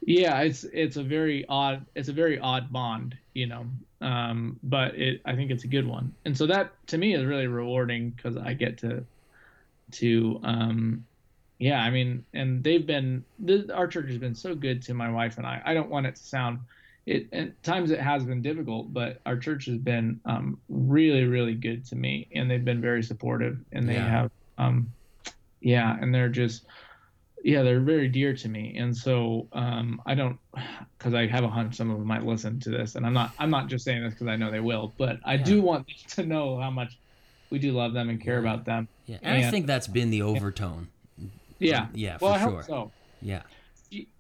[0.06, 3.66] yeah, it's it's a very odd it's a very odd bond, you know.
[4.00, 7.24] Um, but it I think it's a good one, and so that to me is
[7.24, 9.04] really rewarding because I get to
[9.92, 11.04] to um,
[11.58, 15.10] yeah, I mean, and they've been the, our church has been so good to my
[15.10, 15.60] wife and I.
[15.64, 16.60] I don't want it to sound
[17.08, 21.54] it at times it has been difficult, but our church has been um, really, really
[21.54, 24.08] good to me, and they've been very supportive, and they yeah.
[24.08, 24.92] have, um,
[25.60, 26.66] yeah, and they're just,
[27.48, 30.38] yeah, they're very dear to me, and so um, I don't,
[30.98, 33.32] because I have a hunch some of them might listen to this, and I'm not,
[33.38, 35.44] I'm not just saying this because I know they will, but I yeah.
[35.44, 36.98] do want to know how much
[37.48, 38.86] we do love them and care about them.
[39.06, 40.88] Yeah, and, and I think that's been the overtone.
[41.58, 42.62] Yeah, yeah, well, for I sure.
[42.64, 42.92] so.
[43.22, 43.42] Yeah,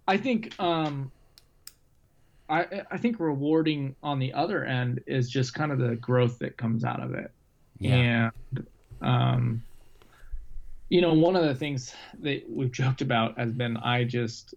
[0.08, 1.12] I think um,
[2.48, 6.56] I I think rewarding on the other end is just kind of the growth that
[6.56, 7.30] comes out of it.
[7.78, 8.30] Yeah.
[8.54, 8.66] And
[9.02, 9.62] um,
[10.88, 14.54] you know, one of the things that we've joked about has been I just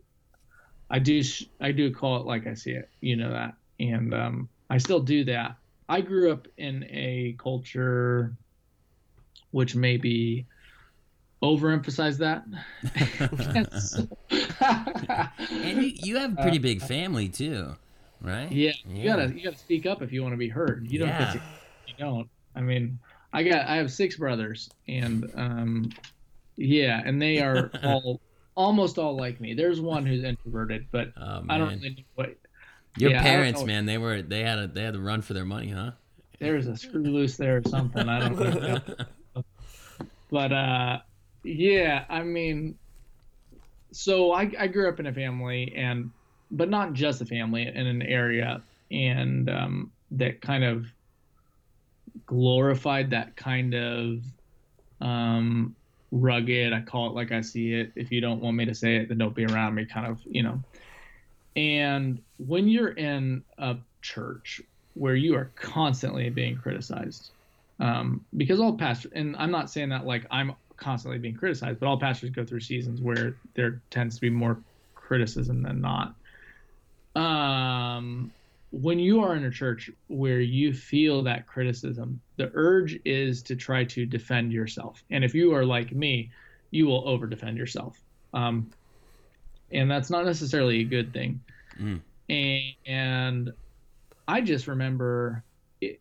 [0.89, 1.21] I do
[1.59, 2.89] I do call it like I see it.
[3.01, 5.55] You know that, and um, I still do that.
[5.89, 8.33] I grew up in a culture
[9.51, 10.45] which maybe
[11.43, 12.45] overemphasize that.
[15.51, 17.75] and you, you have a pretty big family too
[18.21, 18.51] right?
[18.51, 20.87] Yeah, yeah, you gotta you gotta speak up if you want to be heard.
[20.89, 21.33] You don't yeah.
[21.33, 21.41] to,
[21.87, 22.29] you don't.
[22.55, 22.99] I mean,
[23.33, 25.89] I got I have six brothers, and um,
[26.57, 28.21] yeah, and they are all
[28.55, 29.53] almost all like me.
[29.53, 32.35] There's one who's introverted, but oh, I don't really know what.
[32.97, 35.45] Your yeah, parents, man, they were they had a they had to run for their
[35.45, 35.91] money, huh?
[36.39, 38.09] There's a screw loose there or something.
[38.09, 38.79] I don't know.
[40.31, 40.99] but uh,
[41.43, 42.77] yeah, I mean,
[43.93, 46.11] so I I grew up in a family, and
[46.51, 48.61] but not just a family in an area
[48.91, 50.85] and um, that kind of
[52.25, 54.19] glorified that kind of
[54.99, 55.75] um,
[56.11, 56.73] rugged.
[56.73, 57.91] I call it like i see it.
[57.95, 60.19] If you don't want me to say it then don't be around me kind of
[60.29, 60.61] you know.
[61.55, 64.61] And when you're in a church
[64.93, 67.31] where you are constantly being criticized
[67.79, 71.87] um, because all pastors and i'm not saying that like i'm constantly being criticized but
[71.87, 74.59] all pastors go through seasons where there tends to be more
[75.11, 76.15] criticism than not.
[77.21, 78.31] Um,
[78.71, 83.55] when you are in a church where you feel that criticism, the urge is to
[83.55, 85.03] try to defend yourself.
[85.09, 86.31] And if you are like me,
[86.71, 88.01] you will over defend yourself.
[88.33, 88.71] Um,
[89.71, 91.41] and that's not necessarily a good thing.
[91.77, 91.99] Mm.
[92.29, 93.53] And, and
[94.27, 95.43] I just remember
[95.81, 95.99] it,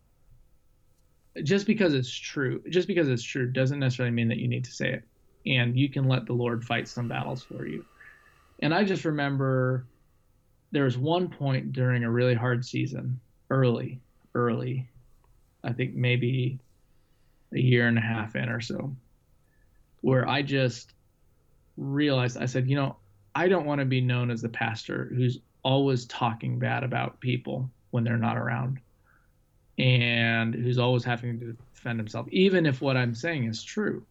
[1.43, 4.71] just because it's true, just because it's true doesn't necessarily mean that you need to
[4.71, 5.03] say it.
[5.45, 7.83] And you can let the Lord fight some battles for you.
[8.59, 9.85] And I just remember
[10.71, 13.19] there was one point during a really hard season,
[13.49, 13.99] early,
[14.33, 14.87] early,
[15.63, 16.59] I think maybe
[17.53, 18.95] a year and a half in or so,
[20.01, 20.93] where I just
[21.77, 22.95] realized I said, you know,
[23.35, 27.69] I don't want to be known as the pastor who's always talking bad about people
[27.91, 28.79] when they're not around
[29.77, 34.05] and who's always having to defend himself, even if what I'm saying is true.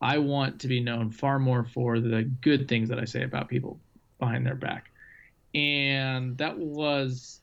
[0.00, 3.48] I want to be known far more for the good things that I say about
[3.48, 3.80] people
[4.20, 4.87] behind their back.
[5.54, 7.40] And that was,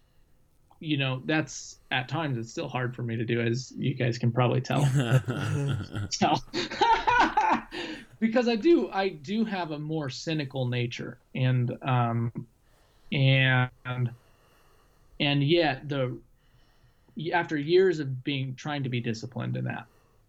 [0.80, 4.18] you know, that's at times it's still hard for me to do, as you guys
[4.18, 4.82] can probably tell.
[6.11, 6.44] tell.
[8.19, 12.32] because I do, I do have a more cynical nature, and um,
[13.11, 13.69] and
[15.19, 16.18] and yet the
[17.34, 19.86] after years of being trying to be disciplined in that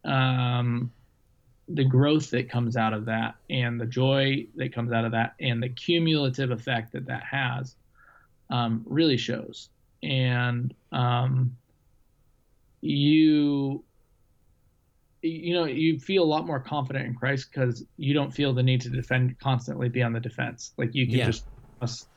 [0.07, 0.90] um,
[1.68, 5.34] the growth that comes out of that and the joy that comes out of that
[5.40, 7.74] and the cumulative effect that that has
[8.51, 9.68] um, really shows.
[10.02, 11.56] And um,
[12.80, 13.82] you
[15.22, 18.62] you know you feel a lot more confident in christ because you don't feel the
[18.62, 20.72] need to defend constantly be on the defense.
[20.76, 21.26] Like you can yeah.
[21.26, 21.44] just
[21.78, 22.09] trust,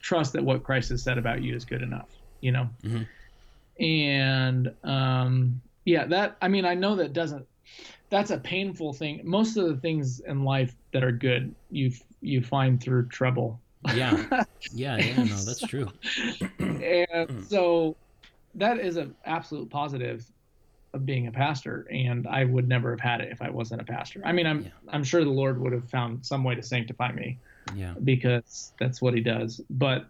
[0.00, 2.08] trust, that what christ has said about you is good enough
[2.44, 2.68] you know?
[2.84, 3.82] Mm-hmm.
[3.82, 7.46] And um, yeah, that I mean I know that doesn't
[8.14, 9.20] that's a painful thing.
[9.24, 13.60] Most of the things in life that are good you you find through trouble.
[13.94, 15.16] Yeah, yeah, yeah.
[15.16, 15.90] No, that's true.
[16.58, 17.96] and so
[18.54, 20.24] that is an absolute positive
[20.92, 23.84] of being a pastor and i would never have had it if i wasn't a
[23.84, 24.68] pastor i mean i'm yeah.
[24.90, 27.36] i'm sure the lord would have found some way to sanctify me
[27.74, 30.06] yeah because that's what he does but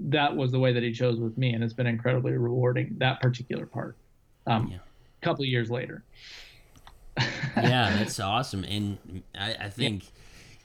[0.00, 3.20] that was the way that he chose with me, and it's been incredibly rewarding that
[3.20, 3.96] particular part.
[4.46, 4.78] Um, yeah.
[4.78, 6.02] A couple of years later.
[7.18, 8.98] Yeah, that's awesome, and
[9.38, 10.10] I, I think yeah.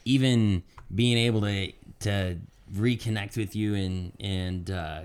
[0.05, 0.63] even
[0.93, 2.37] being able to to
[2.73, 5.01] reconnect with you and and uh,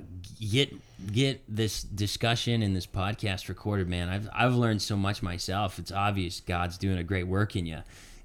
[0.51, 0.75] get
[1.13, 4.09] get this discussion and this podcast recorded, man.
[4.09, 5.79] I've I've learned so much myself.
[5.79, 7.79] It's obvious God's doing a great work in you,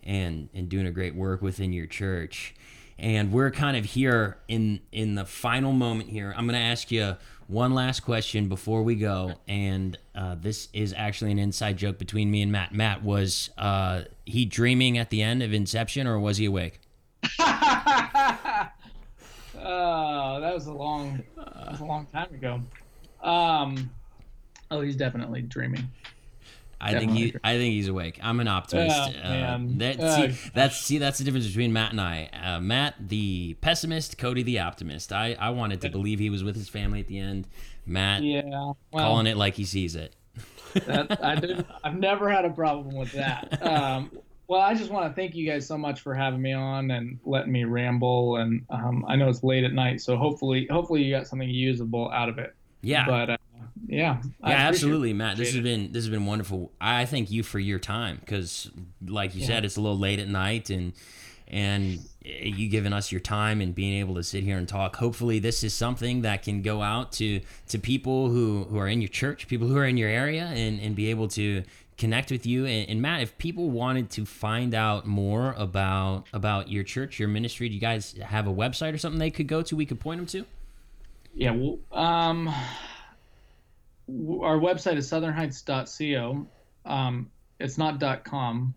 [0.04, 2.56] and and doing a great work within your church
[2.98, 6.34] and we're kind of here in in the final moment here.
[6.36, 7.18] I'm going to ask you
[7.48, 12.32] one last question before we go, and uh, this is actually an inside joke between
[12.32, 12.74] me and Matt.
[12.74, 16.80] Matt was uh, he dreaming at the end of Inception, or was he awake?
[17.40, 18.70] oh,
[19.56, 22.62] that was a long, that was a long time ago.
[23.22, 23.90] Um,
[24.72, 25.90] oh, he's definitely dreaming.
[26.80, 27.36] I think he.
[27.44, 28.20] I think he's awake.
[28.22, 28.96] I'm an optimist.
[28.96, 32.30] Uh, that, uh, see, that's see, that's the difference between Matt and I.
[32.34, 34.18] Uh, Matt, the pessimist.
[34.18, 35.12] Cody, the optimist.
[35.14, 37.48] I, I wanted to believe he was with his family at the end.
[37.86, 40.16] Matt, yeah, well, calling it like he sees it.
[40.74, 43.66] that, I did, I've never had a problem with that.
[43.66, 44.12] Um,
[44.48, 47.20] well, I just want to thank you guys so much for having me on and
[47.26, 48.38] letting me ramble.
[48.38, 52.12] And um, I know it's late at night, so hopefully, hopefully you got something usable
[52.12, 52.54] out of it.
[52.82, 53.06] Yeah.
[53.08, 53.38] But uh,
[53.88, 54.22] yeah.
[54.44, 55.38] Yeah, absolutely, Matt.
[55.38, 56.72] This has been this has been wonderful.
[56.80, 58.72] I thank you for your time because,
[59.06, 59.48] like you yeah.
[59.48, 60.94] said, it's a little late at night and
[61.48, 64.96] and you giving us your time and being able to sit here and talk.
[64.96, 69.02] Hopefully, this is something that can go out to to people who who are in
[69.02, 71.64] your church, people who are in your area, and and be able to
[71.98, 76.70] connect with you and, and, matt if people wanted to find out more about about
[76.70, 79.62] your church your ministry do you guys have a website or something they could go
[79.62, 80.46] to we could point them to
[81.34, 82.54] yeah well um
[84.10, 86.48] our website is southernheights.co.
[86.86, 88.74] Um, it's not .com.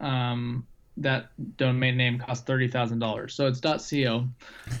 [0.00, 0.66] Um,
[0.98, 4.28] that domain name costs thirty thousand dollars, so it's .co.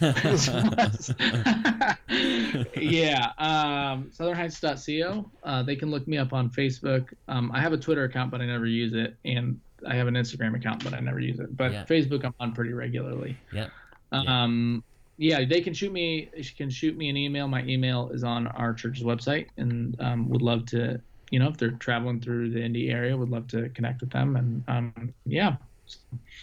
[2.76, 5.30] yeah, um, southernheights.co.
[5.42, 7.14] Uh, they can look me up on Facebook.
[7.28, 10.14] Um, I have a Twitter account, but I never use it, and I have an
[10.14, 11.56] Instagram account, but I never use it.
[11.56, 11.84] But yeah.
[11.84, 13.38] Facebook, I'm on pretty regularly.
[13.52, 13.68] Yeah.
[14.12, 14.84] Um,
[15.22, 16.28] yeah, they can shoot me.
[16.40, 17.46] She Can shoot me an email.
[17.46, 21.00] My email is on our church's website, and um, would love to.
[21.30, 24.36] You know, if they're traveling through the Indy area, would love to connect with them.
[24.36, 25.56] And um, yeah.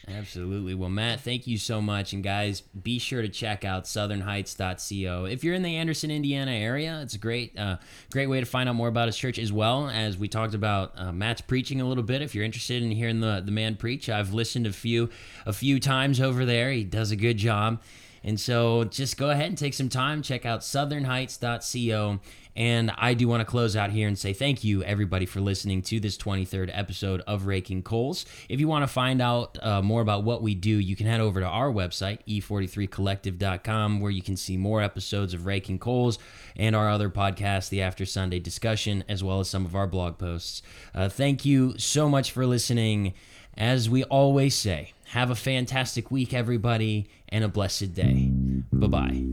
[0.07, 0.73] Absolutely.
[0.73, 2.13] Well, Matt, thank you so much.
[2.13, 5.25] And guys, be sure to check out southernheights.co.
[5.25, 7.77] If you're in the Anderson, Indiana area, it's a great, uh,
[8.11, 10.93] great way to find out more about his church as well as we talked about
[10.97, 12.23] uh, Matt's preaching a little bit.
[12.23, 15.09] If you're interested in hearing the, the man preach, I've listened a few,
[15.45, 16.71] a few times over there.
[16.71, 17.79] He does a good job.
[18.23, 22.19] And so just go ahead and take some time, check out southernheights.co.
[22.55, 25.81] And I do want to close out here and say thank you, everybody, for listening
[25.83, 28.25] to this 23rd episode of Raking Coals.
[28.49, 31.21] If you want to find out uh, more about what we do, you can head
[31.21, 36.19] over to our website, e43collective.com, where you can see more episodes of Raking Coals
[36.57, 40.17] and our other podcast, the After Sunday Discussion, as well as some of our blog
[40.17, 40.61] posts.
[40.93, 43.13] Uh, thank you so much for listening.
[43.55, 48.31] As we always say, have a fantastic week, everybody, and a blessed day.
[48.71, 49.25] Bye bye.